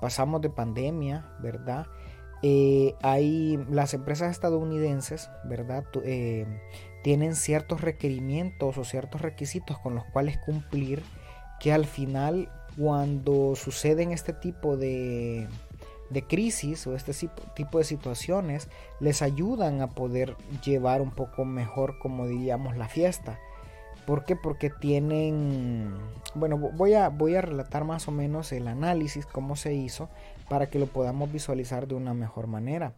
pasamos 0.00 0.40
de 0.40 0.50
pandemia, 0.50 1.26
¿verdad? 1.40 1.86
Eh, 2.42 2.94
hay 3.02 3.58
las 3.68 3.92
empresas 3.92 4.30
estadounidenses, 4.30 5.30
¿verdad? 5.44 5.84
Tienen 7.02 7.34
ciertos 7.34 7.80
requerimientos 7.80 8.78
o 8.78 8.84
ciertos 8.84 9.20
requisitos 9.20 9.78
con 9.78 9.94
los 9.94 10.04
cuales 10.06 10.38
cumplir 10.38 11.02
que 11.60 11.72
al 11.72 11.86
final 11.86 12.50
cuando 12.76 13.54
suceden 13.56 14.12
este 14.12 14.32
tipo 14.32 14.76
de, 14.76 15.48
de 16.10 16.22
crisis 16.22 16.86
o 16.86 16.94
este 16.94 17.12
tipo 17.54 17.78
de 17.78 17.84
situaciones 17.84 18.68
les 19.00 19.22
ayudan 19.22 19.82
a 19.82 19.88
poder 19.88 20.36
llevar 20.64 21.02
un 21.02 21.10
poco 21.10 21.44
mejor 21.44 21.98
como 21.98 22.26
diríamos 22.26 22.76
la 22.76 22.88
fiesta 22.88 23.38
¿Por 24.10 24.24
qué? 24.24 24.34
Porque 24.34 24.70
tienen, 24.70 25.94
bueno, 26.34 26.58
voy 26.58 26.94
a, 26.94 27.10
voy 27.10 27.36
a 27.36 27.42
relatar 27.42 27.84
más 27.84 28.08
o 28.08 28.10
menos 28.10 28.50
el 28.50 28.66
análisis, 28.66 29.24
cómo 29.24 29.54
se 29.54 29.74
hizo, 29.74 30.08
para 30.48 30.68
que 30.68 30.80
lo 30.80 30.86
podamos 30.86 31.30
visualizar 31.30 31.86
de 31.86 31.94
una 31.94 32.12
mejor 32.12 32.48
manera. 32.48 32.94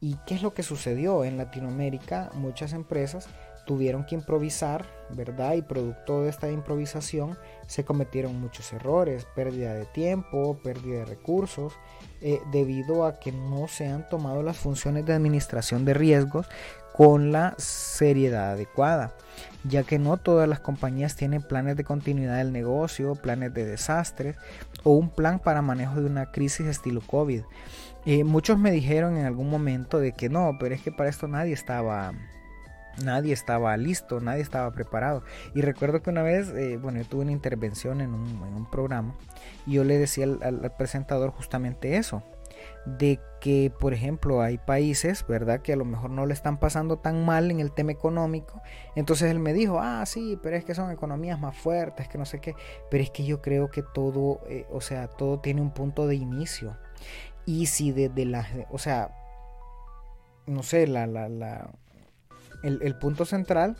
¿Y 0.00 0.16
qué 0.26 0.34
es 0.34 0.42
lo 0.42 0.54
que 0.54 0.62
sucedió? 0.62 1.24
En 1.24 1.36
Latinoamérica 1.36 2.30
muchas 2.34 2.72
empresas 2.72 3.28
tuvieron 3.66 4.04
que 4.04 4.14
improvisar, 4.14 4.86
¿verdad? 5.10 5.54
Y 5.54 5.62
producto 5.62 6.22
de 6.22 6.30
esta 6.30 6.50
improvisación 6.50 7.38
se 7.66 7.84
cometieron 7.84 8.40
muchos 8.40 8.72
errores, 8.72 9.26
pérdida 9.36 9.74
de 9.74 9.84
tiempo, 9.84 10.58
pérdida 10.64 11.00
de 11.00 11.04
recursos, 11.04 11.74
eh, 12.20 12.40
debido 12.50 13.04
a 13.04 13.20
que 13.20 13.30
no 13.30 13.68
se 13.68 13.86
han 13.86 14.08
tomado 14.08 14.42
las 14.42 14.56
funciones 14.56 15.06
de 15.06 15.12
administración 15.12 15.84
de 15.84 15.94
riesgos 15.94 16.46
con 16.94 17.30
la 17.32 17.54
seriedad 17.58 18.52
adecuada, 18.52 19.14
ya 19.64 19.84
que 19.84 19.98
no 19.98 20.16
todas 20.16 20.48
las 20.48 20.60
compañías 20.60 21.14
tienen 21.14 21.40
planes 21.40 21.76
de 21.76 21.84
continuidad 21.84 22.38
del 22.38 22.52
negocio, 22.52 23.14
planes 23.14 23.54
de 23.54 23.64
desastres 23.64 24.36
o 24.84 24.92
un 24.92 25.10
plan 25.10 25.38
para 25.38 25.62
manejo 25.62 26.00
de 26.00 26.06
una 26.06 26.30
crisis 26.30 26.66
estilo 26.66 27.00
COVID. 27.00 27.42
Eh, 28.06 28.24
muchos 28.24 28.58
me 28.58 28.70
dijeron 28.70 29.16
en 29.16 29.26
algún 29.26 29.50
momento 29.50 29.98
de 29.98 30.12
que 30.12 30.28
no, 30.28 30.56
pero 30.58 30.74
es 30.74 30.82
que 30.82 30.92
para 30.92 31.10
esto 31.10 31.28
nadie 31.28 31.52
estaba 31.52 32.12
nadie 33.04 33.32
estaba 33.32 33.76
listo, 33.76 34.20
nadie 34.20 34.42
estaba 34.42 34.70
preparado. 34.72 35.22
Y 35.54 35.62
recuerdo 35.62 36.02
que 36.02 36.10
una 36.10 36.22
vez, 36.22 36.48
eh, 36.50 36.76
bueno, 36.76 36.98
yo 36.98 37.06
tuve 37.06 37.22
una 37.22 37.32
intervención 37.32 38.00
en 38.00 38.14
un, 38.14 38.66
programa 38.70 39.14
y 39.66 39.72
yo 39.72 39.84
le 39.84 39.98
decía 39.98 40.24
al, 40.24 40.72
presentador 40.76 41.30
justamente 41.30 41.96
eso, 41.96 42.22
de 42.86 43.20
que, 43.40 43.72
por 43.78 43.94
ejemplo, 43.94 44.40
hay 44.40 44.58
países, 44.58 45.26
¿verdad?, 45.26 45.60
que 45.62 45.72
a 45.72 45.76
lo 45.76 45.84
mejor 45.84 46.10
no 46.10 46.26
le 46.26 46.34
están 46.34 46.58
pasando 46.58 46.98
tan 46.98 47.24
mal 47.24 47.50
en 47.50 47.60
el 47.60 47.72
tema 47.72 47.92
económico. 47.92 48.60
Entonces 48.96 49.30
él 49.30 49.38
me 49.38 49.52
dijo, 49.52 49.80
ah, 49.80 50.04
sí, 50.06 50.38
pero 50.42 50.56
es 50.56 50.64
que 50.64 50.74
son 50.74 50.90
economías 50.90 51.40
más 51.40 51.56
fuertes, 51.56 52.08
que 52.08 52.18
no 52.18 52.24
sé 52.24 52.40
qué. 52.40 52.54
Pero 52.90 53.02
es 53.02 53.10
que 53.10 53.24
yo 53.24 53.40
creo 53.40 53.70
que 53.70 53.82
todo, 53.82 54.40
eh, 54.48 54.66
o 54.70 54.80
sea, 54.80 55.08
todo 55.08 55.40
tiene 55.40 55.60
un 55.60 55.72
punto 55.72 56.06
de 56.06 56.16
inicio. 56.16 56.76
Y 57.46 57.66
si 57.66 57.92
desde 57.92 58.26
la, 58.26 58.46
o 58.70 58.78
sea, 58.78 59.14
no 60.46 60.62
sé, 60.62 60.86
la, 60.86 61.06
la, 61.06 61.28
la 61.28 61.70
el, 62.62 62.94
punto 62.96 63.24
central 63.24 63.76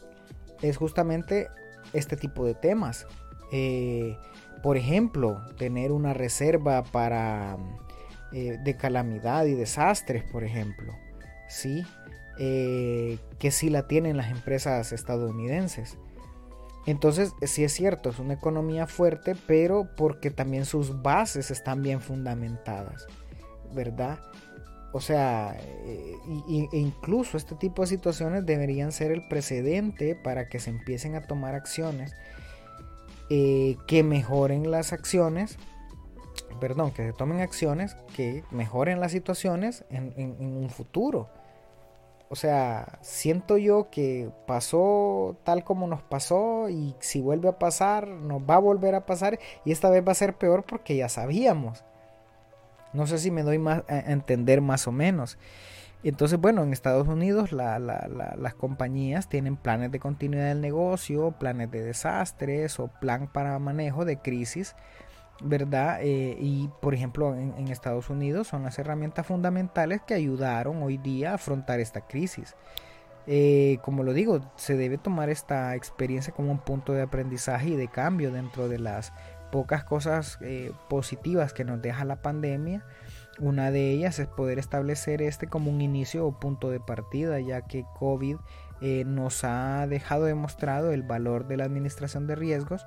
es 0.62 0.76
justamente 0.76 1.48
este 1.92 2.16
tipo 2.16 2.44
de 2.44 2.54
temas. 2.54 3.06
Eh, 3.52 4.16
por 4.62 4.76
ejemplo, 4.76 5.40
tener 5.56 5.92
una 5.92 6.14
reserva 6.14 6.82
para 6.82 7.56
eh, 8.32 8.58
de 8.62 8.76
calamidad 8.76 9.46
y 9.46 9.54
desastres, 9.54 10.22
por 10.22 10.44
ejemplo, 10.44 10.94
sí, 11.48 11.84
eh, 12.38 13.18
que 13.40 13.50
sí 13.50 13.70
la 13.70 13.88
tienen 13.88 14.16
las 14.16 14.30
empresas 14.30 14.92
estadounidenses. 14.92 15.98
Entonces, 16.86 17.32
sí 17.42 17.64
es 17.64 17.72
cierto, 17.72 18.10
es 18.10 18.20
una 18.20 18.34
economía 18.34 18.86
fuerte, 18.86 19.34
pero 19.48 19.88
porque 19.96 20.30
también 20.30 20.64
sus 20.64 21.02
bases 21.02 21.50
están 21.50 21.82
bien 21.82 22.00
fundamentadas, 22.00 23.08
¿verdad? 23.74 24.20
O 24.92 25.00
sea, 25.00 25.56
eh, 25.84 26.14
e 26.72 26.78
incluso 26.78 27.36
este 27.36 27.56
tipo 27.56 27.82
de 27.82 27.88
situaciones 27.88 28.46
deberían 28.46 28.92
ser 28.92 29.10
el 29.10 29.26
precedente 29.26 30.14
para 30.14 30.48
que 30.48 30.60
se 30.60 30.70
empiecen 30.70 31.16
a 31.16 31.22
tomar 31.22 31.56
acciones 31.56 32.14
que 33.28 34.02
mejoren 34.04 34.72
las 34.72 34.92
acciones, 34.92 35.56
perdón, 36.60 36.90
que 36.92 37.06
se 37.06 37.12
tomen 37.12 37.40
acciones 37.40 37.96
que 38.14 38.44
mejoren 38.50 39.00
las 39.00 39.12
situaciones 39.12 39.84
en 39.90 40.36
un 40.38 40.70
futuro. 40.70 41.28
O 42.32 42.36
sea, 42.36 43.00
siento 43.02 43.58
yo 43.58 43.90
que 43.90 44.30
pasó 44.46 45.36
tal 45.42 45.64
como 45.64 45.88
nos 45.88 46.02
pasó 46.02 46.68
y 46.68 46.94
si 47.00 47.20
vuelve 47.20 47.48
a 47.48 47.58
pasar, 47.58 48.06
nos 48.06 48.40
va 48.42 48.54
a 48.54 48.60
volver 48.60 48.94
a 48.94 49.04
pasar 49.04 49.40
y 49.64 49.72
esta 49.72 49.90
vez 49.90 50.06
va 50.06 50.12
a 50.12 50.14
ser 50.14 50.34
peor 50.34 50.62
porque 50.62 50.96
ya 50.96 51.08
sabíamos. 51.08 51.84
No 52.92 53.08
sé 53.08 53.18
si 53.18 53.32
me 53.32 53.42
doy 53.42 53.58
más 53.58 53.82
a 53.88 53.98
entender 54.12 54.60
más 54.60 54.86
o 54.86 54.92
menos. 54.92 55.38
Entonces, 56.04 56.40
bueno, 56.40 56.62
en 56.62 56.72
Estados 56.72 57.08
Unidos 57.08 57.50
las 57.50 58.54
compañías 58.54 59.28
tienen 59.28 59.56
planes 59.56 59.90
de 59.90 59.98
continuidad 59.98 60.46
del 60.46 60.60
negocio, 60.60 61.32
planes 61.32 61.72
de 61.72 61.82
desastres 61.82 62.78
o 62.78 62.86
plan 63.00 63.26
para 63.26 63.58
manejo 63.58 64.04
de 64.04 64.18
crisis 64.18 64.76
¿verdad? 65.42 66.00
Eh, 66.02 66.36
y 66.38 66.68
por 66.80 66.94
ejemplo 66.94 67.34
en, 67.34 67.68
Estados 67.68 68.10
Unidos 68.10 68.48
son 68.48 68.64
las 68.64 68.78
herramientas 68.78 69.26
fundamentales 69.26 70.02
que 70.02 70.14
ayudaron 70.14 70.82
hoy 70.82 70.98
día 70.98 71.32
a 71.32 71.34
afrontar 71.34 71.80
esta 71.80 72.02
crisis. 72.02 72.56
Eh, 73.26 73.78
como 73.82 74.02
lo 74.02 74.12
digo, 74.12 74.40
se 74.56 74.76
debe 74.76 74.98
tomar 74.98 75.30
esta 75.30 75.76
experiencia 75.76 76.32
como 76.32 76.50
un 76.50 76.58
punto 76.58 76.92
de 76.92 77.02
aprendizaje 77.02 77.70
y 77.70 77.76
de 77.76 77.88
cambio 77.88 78.32
dentro 78.32 78.68
de 78.68 78.78
las 78.78 79.12
pocas 79.52 79.84
cosas 79.84 80.38
eh, 80.40 80.72
positivas 80.88 81.52
que 81.52 81.64
nos 81.64 81.80
deja 81.80 82.04
la 82.04 82.22
pandemia. 82.22 82.84
Una 83.38 83.70
de 83.70 83.90
ellas 83.90 84.18
es 84.18 84.26
poder 84.26 84.58
establecer 84.58 85.22
este 85.22 85.46
como 85.46 85.70
un 85.70 85.80
inicio 85.80 86.26
o 86.26 86.38
punto 86.38 86.70
de 86.70 86.80
partida, 86.80 87.40
ya 87.40 87.62
que 87.62 87.84
COVID 87.98 88.36
nos 89.04 89.44
ha 89.44 89.86
dejado 89.86 90.24
demostrado 90.24 90.90
el 90.92 91.02
valor 91.02 91.46
de 91.46 91.58
la 91.58 91.64
administración 91.64 92.26
de 92.26 92.34
riesgos. 92.34 92.86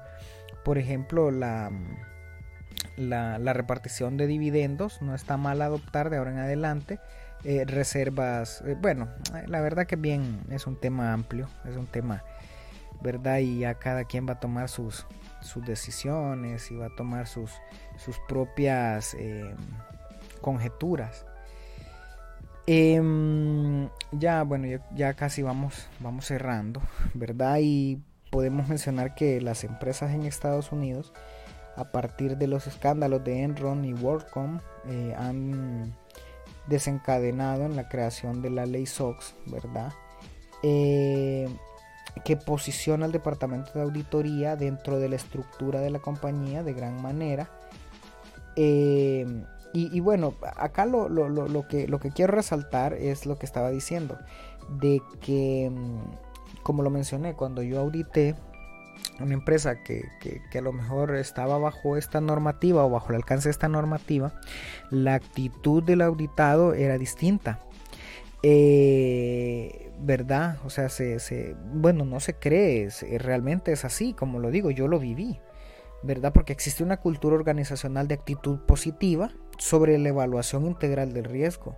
Por 0.63 0.77
ejemplo, 0.77 1.29
la 1.29 1.71
la, 2.97 3.53
repartición 3.53 4.17
de 4.17 4.27
dividendos, 4.27 5.01
no 5.01 5.15
está 5.15 5.37
mal 5.37 5.61
adoptar 5.61 6.09
de 6.09 6.17
ahora 6.17 6.31
en 6.31 6.39
adelante. 6.39 6.99
Eh, 7.43 7.65
reservas, 7.65 8.63
eh, 8.65 8.77
bueno, 8.79 9.09
la 9.47 9.59
verdad 9.59 9.85
que 9.85 9.97
bien, 9.97 10.41
es 10.49 10.65
un 10.65 10.79
tema 10.79 11.11
amplio, 11.11 11.49
es 11.65 11.75
un 11.75 11.87
tema, 11.87 12.23
¿verdad? 13.01 13.39
Y 13.39 13.59
ya 13.59 13.73
cada 13.73 14.05
quien 14.05 14.27
va 14.27 14.33
a 14.33 14.39
tomar 14.39 14.69
sus, 14.69 15.05
sus 15.41 15.65
decisiones 15.65 16.71
y 16.71 16.75
va 16.75 16.85
a 16.85 16.95
tomar 16.95 17.27
sus, 17.27 17.51
sus 17.97 18.17
propias 18.29 19.13
eh, 19.15 19.53
conjeturas. 20.39 21.25
Em, 22.65 23.89
ya, 24.13 24.43
bueno, 24.43 24.67
ya, 24.67 24.79
ya, 24.95 25.13
casi 25.13 25.41
vamos, 25.41 25.89
vamos 25.99 26.25
cerrando, 26.25 26.81
¿verdad? 27.13 27.57
Y 27.61 28.01
podemos 28.29 28.69
mencionar 28.69 29.15
que 29.15 29.41
las 29.41 29.65
empresas 29.65 30.11
en 30.11 30.23
Estados 30.23 30.71
Unidos 30.71 31.13
a 31.75 31.85
partir 31.85 32.37
de 32.37 32.47
los 32.47 32.67
escándalos 32.67 33.23
de 33.23 33.43
Enron 33.43 33.85
y 33.85 33.93
WorldCom 33.93 34.59
eh, 34.87 35.13
han 35.17 35.95
desencadenado 36.67 37.65
en 37.65 37.75
la 37.75 37.89
creación 37.89 38.41
de 38.41 38.49
la 38.49 38.65
ley 38.65 38.85
SOX, 38.85 39.35
¿verdad? 39.47 39.91
Eh, 40.61 41.49
que 42.23 42.37
posiciona 42.37 43.05
al 43.05 43.11
departamento 43.11 43.71
de 43.73 43.81
auditoría 43.81 44.55
dentro 44.55 44.99
de 44.99 45.09
la 45.09 45.15
estructura 45.15 45.81
de 45.81 45.89
la 45.89 45.99
compañía 45.99 46.63
de 46.63 46.73
gran 46.73 47.01
manera. 47.01 47.49
Eh, 48.55 49.25
y, 49.75 49.99
bueno, 50.01 50.35
acá 50.55 50.85
lo, 50.85 51.07
que, 51.67 51.87
lo 51.87 51.99
que 51.99 52.11
quiero 52.11 52.33
resaltar 52.33 52.93
es 52.93 53.25
lo 53.25 53.39
que 53.39 53.47
estaba 53.47 53.71
diciendo, 53.71 54.19
de 54.79 55.01
que, 55.19 55.71
mm, 55.73 56.61
como 56.61 56.83
lo 56.83 56.91
mencioné, 56.91 57.33
cuando 57.33 57.63
yo 57.63 57.79
audité 57.79 58.35
una 59.19 59.33
empresa 59.33 59.83
que, 59.83 60.09
a 60.53 60.61
lo 60.61 60.73
mejor 60.73 61.15
estaba 61.15 61.57
bajo 61.57 61.97
esta 61.97 62.21
normativa 62.21 62.85
o 62.85 62.89
bajo 62.89 63.09
el 63.09 63.15
alcance 63.15 63.47
de 63.47 63.51
esta 63.51 63.67
normativa, 63.67 64.33
la 64.89 65.15
actitud 65.15 65.83
del 65.83 66.01
auditado 66.01 66.73
era 66.73 66.97
distinta. 66.97 67.59
Eh, 68.41 69.91
¿Verdad? 69.99 70.57
O 70.65 70.69
sea, 70.69 70.89
se, 70.89 71.55
bueno, 71.73 72.03
no 72.03 72.19
se 72.19 72.33
cree, 72.33 72.89
realmente 73.19 73.71
es 73.71 73.85
así, 73.85 74.13
como 74.13 74.39
lo 74.39 74.51
digo, 74.51 74.71
yo 74.71 74.87
lo 74.87 74.99
viví. 74.99 75.39
¿Verdad? 76.01 76.33
Porque 76.33 76.51
existe 76.51 76.83
una 76.83 76.97
cultura 76.97 77.35
organizacional 77.35 78.09
de 78.09 78.15
actitud 78.15 78.59
positiva 78.59 79.31
sobre 79.57 79.97
la 79.97 80.09
evaluación 80.09 80.65
integral 80.65 81.13
del 81.13 81.23
riesgo. 81.23 81.77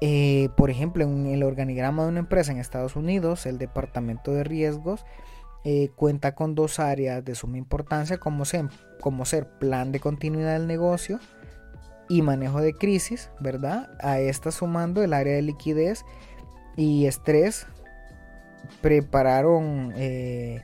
Eh, 0.00 0.48
por 0.56 0.70
ejemplo, 0.70 1.04
en 1.04 1.26
el 1.26 1.42
organigrama 1.42 2.04
de 2.04 2.08
una 2.08 2.20
empresa 2.20 2.52
en 2.52 2.58
Estados 2.58 2.96
Unidos, 2.96 3.46
el 3.46 3.58
departamento 3.58 4.32
de 4.32 4.44
riesgos 4.44 5.04
eh, 5.70 5.90
cuenta 5.94 6.34
con 6.34 6.54
dos 6.54 6.78
áreas 6.78 7.22
de 7.22 7.34
suma 7.34 7.58
importancia 7.58 8.16
como 8.16 8.46
ser, 8.46 8.70
como 9.02 9.26
ser 9.26 9.46
plan 9.46 9.92
de 9.92 10.00
continuidad 10.00 10.54
del 10.54 10.66
negocio 10.66 11.20
y 12.08 12.22
manejo 12.22 12.62
de 12.62 12.72
crisis, 12.72 13.28
¿verdad? 13.38 13.90
A 14.00 14.18
esta 14.18 14.50
sumando 14.50 15.02
el 15.02 15.12
área 15.12 15.34
de 15.34 15.42
liquidez 15.42 16.06
y 16.74 17.04
estrés, 17.04 17.66
prepararon, 18.80 19.92
eh, 19.94 20.62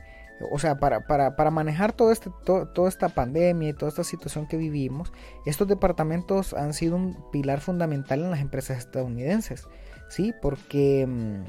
o 0.51 0.59
sea, 0.59 0.79
para, 0.79 1.05
para, 1.07 1.51
manejar 1.51 1.93
todo 1.93 2.11
este, 2.11 2.31
toda 2.47 2.89
esta 2.89 3.11
pandemia 3.11 3.69
y 3.69 3.75
toda 3.75 3.91
esta 3.91 4.05
situación 4.05 4.47
que 4.47 4.57
vivimos, 4.57 5.13
estos 5.45 5.69
departamentos 5.69 6.55
han 6.55 6.73
sido 6.73 6.97
un 6.97 7.31
pilar 7.31 7.61
fundamental 7.61 8.23
en 8.23 8.31
las 8.31 8.41
empresas 8.41 8.79
estadounidenses, 8.79 9.69
¿sí? 10.09 10.33
Porque 10.41 11.07
mm, 11.07 11.43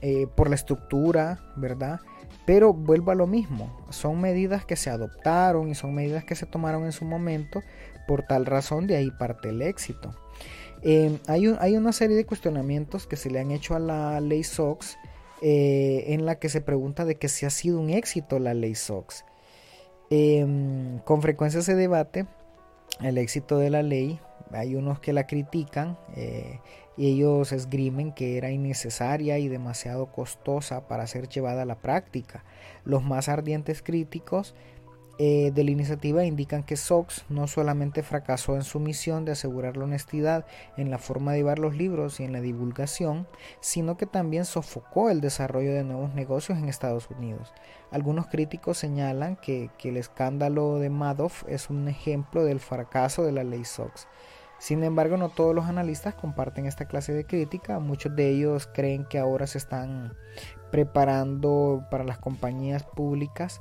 eh, 0.00 0.26
por 0.34 0.48
la 0.48 0.54
estructura, 0.54 1.38
¿verdad? 1.54 2.00
Pero 2.46 2.74
vuelvo 2.74 3.10
a 3.10 3.14
lo 3.14 3.26
mismo, 3.26 3.74
son 3.88 4.20
medidas 4.20 4.66
que 4.66 4.76
se 4.76 4.90
adoptaron 4.90 5.70
y 5.70 5.74
son 5.74 5.94
medidas 5.94 6.24
que 6.24 6.34
se 6.34 6.46
tomaron 6.46 6.84
en 6.84 6.92
su 6.92 7.04
momento, 7.04 7.62
por 8.06 8.22
tal 8.22 8.44
razón 8.44 8.86
de 8.86 8.96
ahí 8.96 9.10
parte 9.10 9.48
el 9.48 9.62
éxito. 9.62 10.14
Eh, 10.82 11.18
hay, 11.26 11.46
hay, 11.58 11.76
una 11.76 11.92
serie 11.92 12.16
de 12.16 12.26
cuestionamientos 12.26 13.06
que 13.06 13.16
se 13.16 13.30
le 13.30 13.40
han 13.40 13.50
hecho 13.50 13.74
a 13.74 13.78
la 13.78 14.20
ley 14.20 14.44
SOX 14.44 14.98
eh, 15.40 16.04
en 16.08 16.26
la 16.26 16.38
que 16.38 16.50
se 16.50 16.60
pregunta 16.60 17.06
de 17.06 17.16
que 17.16 17.28
si 17.28 17.46
ha 17.46 17.50
sido 17.50 17.80
un 17.80 17.90
éxito 17.90 18.38
la 18.38 18.52
ley 18.52 18.74
SOX. 18.74 19.24
Em, 20.10 20.98
con 21.00 21.22
frecuencia 21.22 21.62
se 21.62 21.74
debate 21.74 22.26
el 23.00 23.18
éxito 23.18 23.58
de 23.58 23.70
la 23.70 23.82
ley, 23.82 24.20
hay 24.52 24.76
unos 24.76 25.00
que 25.00 25.12
la 25.12 25.26
critican 25.26 25.98
eh, 26.14 26.60
y 26.96 27.08
ellos 27.08 27.52
esgrimen 27.52 28.12
que 28.12 28.36
era 28.36 28.50
innecesaria 28.50 29.38
y 29.38 29.48
demasiado 29.48 30.06
costosa 30.06 30.86
para 30.86 31.06
ser 31.06 31.28
llevada 31.28 31.62
a 31.62 31.66
la 31.66 31.76
práctica. 31.76 32.44
Los 32.84 33.02
más 33.02 33.28
ardientes 33.28 33.82
críticos 33.82 34.54
eh, 35.18 35.52
de 35.54 35.62
la 35.62 35.70
iniciativa 35.70 36.24
indican 36.24 36.64
que 36.64 36.76
SOX 36.76 37.24
no 37.28 37.46
solamente 37.46 38.02
fracasó 38.02 38.56
en 38.56 38.64
su 38.64 38.80
misión 38.80 39.24
de 39.24 39.32
asegurar 39.32 39.76
la 39.76 39.84
honestidad 39.84 40.44
en 40.76 40.90
la 40.90 40.98
forma 40.98 41.32
de 41.32 41.38
llevar 41.38 41.60
los 41.60 41.76
libros 41.76 42.18
y 42.18 42.24
en 42.24 42.32
la 42.32 42.40
divulgación, 42.40 43.28
sino 43.60 43.96
que 43.96 44.06
también 44.06 44.44
sofocó 44.44 45.10
el 45.10 45.20
desarrollo 45.20 45.72
de 45.72 45.84
nuevos 45.84 46.14
negocios 46.14 46.58
en 46.58 46.68
Estados 46.68 47.08
Unidos. 47.10 47.52
Algunos 47.92 48.26
críticos 48.26 48.78
señalan 48.78 49.36
que, 49.36 49.70
que 49.78 49.90
el 49.90 49.98
escándalo 49.98 50.80
de 50.80 50.90
Madoff 50.90 51.44
es 51.48 51.70
un 51.70 51.86
ejemplo 51.86 52.44
del 52.44 52.58
fracaso 52.58 53.22
de 53.22 53.32
la 53.32 53.44
ley 53.44 53.64
SOX. 53.64 54.08
Sin 54.58 54.82
embargo, 54.82 55.16
no 55.16 55.28
todos 55.28 55.54
los 55.54 55.66
analistas 55.66 56.14
comparten 56.14 56.66
esta 56.66 56.86
clase 56.86 57.12
de 57.12 57.26
crítica. 57.26 57.78
Muchos 57.78 58.16
de 58.16 58.30
ellos 58.30 58.68
creen 58.72 59.04
que 59.04 59.18
ahora 59.18 59.46
se 59.46 59.58
están 59.58 60.16
preparando 60.72 61.86
para 61.90 62.02
las 62.02 62.18
compañías 62.18 62.82
públicas 62.82 63.60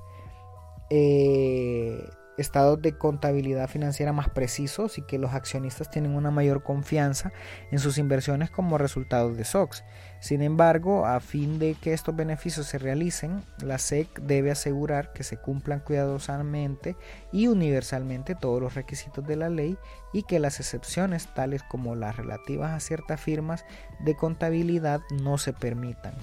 eh, 0.90 2.10
estados 2.38 2.82
de 2.82 2.98
contabilidad 2.98 3.70
financiera 3.70 4.12
más 4.12 4.30
precisos 4.30 4.98
y 4.98 5.04
que 5.04 5.20
los 5.20 5.34
accionistas 5.34 5.90
tienen 5.90 6.16
una 6.16 6.32
mayor 6.32 6.64
confianza 6.64 7.32
en 7.72 7.80
sus 7.80 7.98
inversiones 7.98 8.50
como 8.50 8.78
resultado 8.78 9.34
de 9.34 9.44
SOX. 9.44 9.84
Sin 10.20 10.42
embargo, 10.42 11.06
a 11.06 11.20
fin 11.20 11.60
de 11.60 11.76
que 11.76 11.94
estos 11.94 12.16
beneficios 12.16 12.66
se 12.68 12.78
realicen, 12.78 13.44
la 13.62 13.78
SEC 13.78 14.20
debe 14.22 14.52
asegurar 14.52 15.14
que 15.14 15.24
se 15.24 15.38
cumplan 15.38 15.82
cuidadosamente 15.82 16.96
y 17.32 17.48
universalmente 17.48 18.36
todos 18.36 18.62
los 18.62 18.74
requisitos 18.74 19.26
de 19.28 19.36
la 19.36 19.50
ley 19.50 19.78
y 20.14 20.24
que 20.24 20.40
las 20.40 20.60
excepciones 20.60 21.28
tales 21.34 21.62
como 21.64 21.96
las 21.96 22.16
relativas 22.16 22.72
a 22.72 22.80
ciertas 22.80 23.20
firmas 23.20 23.66
de 24.00 24.16
contabilidad 24.16 25.02
no 25.22 25.38
se 25.38 25.54
permitan. 25.54 26.14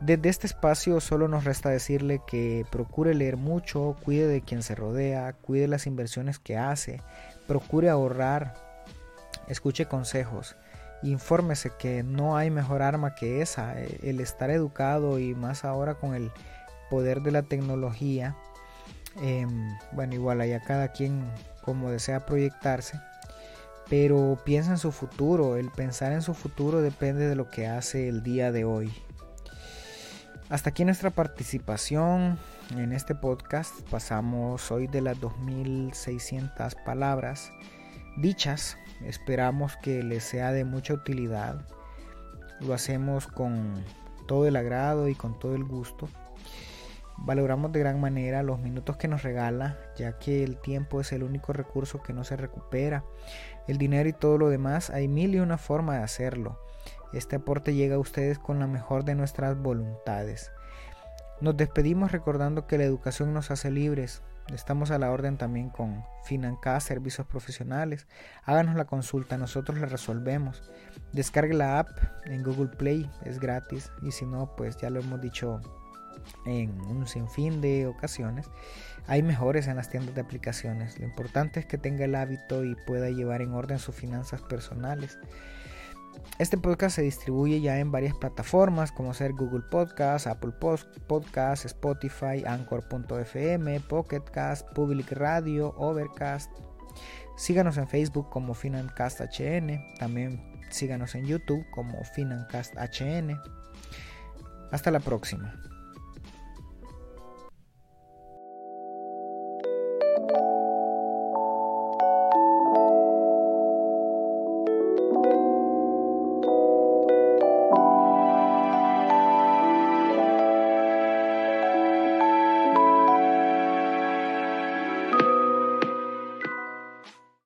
Desde 0.00 0.30
este 0.30 0.46
espacio 0.46 0.98
solo 1.00 1.28
nos 1.28 1.44
resta 1.44 1.68
decirle 1.68 2.22
que 2.26 2.64
procure 2.70 3.12
leer 3.14 3.36
mucho, 3.36 3.96
cuide 4.02 4.26
de 4.26 4.40
quien 4.40 4.62
se 4.62 4.74
rodea, 4.74 5.34
cuide 5.34 5.68
las 5.68 5.86
inversiones 5.86 6.38
que 6.38 6.56
hace, 6.56 7.02
procure 7.46 7.90
ahorrar, 7.90 8.54
escuche 9.46 9.84
consejos, 9.86 10.56
infórmese 11.02 11.72
que 11.78 12.02
no 12.02 12.38
hay 12.38 12.50
mejor 12.50 12.80
arma 12.80 13.14
que 13.14 13.42
esa, 13.42 13.78
el 13.78 14.20
estar 14.20 14.48
educado 14.50 15.18
y 15.18 15.34
más 15.34 15.66
ahora 15.66 15.94
con 15.94 16.14
el 16.14 16.30
poder 16.88 17.20
de 17.20 17.32
la 17.32 17.42
tecnología. 17.42 18.36
Em, 19.20 19.76
bueno, 19.92 20.14
igual 20.14 20.40
allá 20.40 20.60
cada 20.60 20.88
quien 20.92 21.30
como 21.62 21.90
desea 21.90 22.24
proyectarse. 22.24 22.98
Pero 23.90 24.38
piensa 24.44 24.70
en 24.70 24.78
su 24.78 24.92
futuro. 24.92 25.56
El 25.56 25.70
pensar 25.70 26.12
en 26.12 26.22
su 26.22 26.32
futuro 26.32 26.80
depende 26.80 27.26
de 27.26 27.34
lo 27.34 27.50
que 27.50 27.66
hace 27.66 28.08
el 28.08 28.22
día 28.22 28.52
de 28.52 28.64
hoy. 28.64 28.92
Hasta 30.50 30.70
aquí 30.70 30.84
nuestra 30.84 31.10
participación 31.10 32.36
en 32.76 32.92
este 32.92 33.14
podcast. 33.14 33.88
Pasamos 33.88 34.72
hoy 34.72 34.88
de 34.88 35.00
las 35.00 35.20
2600 35.20 36.74
palabras 36.74 37.52
dichas. 38.16 38.76
Esperamos 39.06 39.76
que 39.76 40.02
les 40.02 40.24
sea 40.24 40.50
de 40.50 40.64
mucha 40.64 40.92
utilidad. 40.92 41.64
Lo 42.58 42.74
hacemos 42.74 43.28
con 43.28 43.84
todo 44.26 44.48
el 44.48 44.56
agrado 44.56 45.08
y 45.08 45.14
con 45.14 45.38
todo 45.38 45.54
el 45.54 45.62
gusto. 45.62 46.08
Valoramos 47.16 47.70
de 47.70 47.78
gran 47.78 48.00
manera 48.00 48.42
los 48.42 48.58
minutos 48.58 48.96
que 48.96 49.06
nos 49.06 49.22
regala, 49.22 49.78
ya 49.96 50.18
que 50.18 50.42
el 50.42 50.56
tiempo 50.56 51.00
es 51.00 51.12
el 51.12 51.22
único 51.22 51.52
recurso 51.52 52.02
que 52.02 52.12
no 52.12 52.24
se 52.24 52.36
recupera. 52.36 53.04
El 53.68 53.78
dinero 53.78 54.08
y 54.08 54.14
todo 54.14 54.36
lo 54.36 54.48
demás, 54.48 54.90
hay 54.90 55.06
mil 55.06 55.32
y 55.32 55.38
una 55.38 55.58
forma 55.58 55.98
de 55.98 56.02
hacerlo. 56.02 56.58
Este 57.12 57.36
aporte 57.36 57.74
llega 57.74 57.96
a 57.96 58.00
ustedes 58.00 58.38
con 58.38 58.58
la 58.58 58.66
mejor 58.66 59.04
de 59.04 59.14
nuestras 59.14 59.56
voluntades. 59.56 60.52
Nos 61.40 61.56
despedimos 61.56 62.12
recordando 62.12 62.66
que 62.66 62.78
la 62.78 62.84
educación 62.84 63.32
nos 63.32 63.50
hace 63.50 63.70
libres. 63.70 64.22
Estamos 64.52 64.90
a 64.90 64.98
la 64.98 65.10
orden 65.10 65.38
también 65.38 65.70
con 65.70 66.04
Financas 66.24 66.84
Servicios 66.84 67.26
Profesionales. 67.26 68.06
Háganos 68.44 68.76
la 68.76 68.84
consulta, 68.84 69.38
nosotros 69.38 69.78
la 69.78 69.86
resolvemos. 69.86 70.62
Descargue 71.12 71.54
la 71.54 71.78
app 71.78 71.88
en 72.26 72.42
Google 72.42 72.68
Play, 72.68 73.10
es 73.24 73.40
gratis. 73.40 73.90
Y 74.02 74.12
si 74.12 74.26
no, 74.26 74.54
pues 74.56 74.76
ya 74.76 74.90
lo 74.90 75.00
hemos 75.00 75.20
dicho 75.20 75.60
en 76.46 76.80
un 76.82 77.06
sinfín 77.06 77.60
de 77.60 77.86
ocasiones. 77.86 78.46
Hay 79.06 79.22
mejores 79.22 79.66
en 79.66 79.76
las 79.76 79.88
tiendas 79.88 80.14
de 80.14 80.20
aplicaciones. 80.20 80.98
Lo 80.98 81.06
importante 81.06 81.60
es 81.60 81.66
que 81.66 81.78
tenga 81.78 82.04
el 82.04 82.14
hábito 82.14 82.64
y 82.64 82.76
pueda 82.86 83.10
llevar 83.10 83.42
en 83.42 83.54
orden 83.54 83.78
sus 83.78 83.94
finanzas 83.94 84.42
personales. 84.42 85.18
Este 86.38 86.56
podcast 86.56 86.96
se 86.96 87.02
distribuye 87.02 87.60
ya 87.60 87.78
en 87.78 87.92
varias 87.92 88.14
plataformas 88.14 88.92
como 88.92 89.12
ser 89.12 89.32
Google 89.34 89.62
Podcast, 89.70 90.26
Apple 90.26 90.52
Podcast, 91.06 91.66
Spotify, 91.66 92.42
Anchor.fm, 92.46 93.80
Pocketcast, 93.80 94.66
Public 94.72 95.12
Radio, 95.12 95.74
Overcast. 95.76 96.50
Síganos 97.36 97.76
en 97.76 97.88
Facebook 97.88 98.30
como 98.30 98.54
FinanCastHN, 98.54 99.96
también 99.98 100.60
síganos 100.70 101.14
en 101.14 101.26
YouTube 101.26 101.64
como 101.72 102.02
FinanCastHN. 102.04 103.38
Hasta 104.70 104.90
la 104.90 105.00
próxima. 105.00 105.69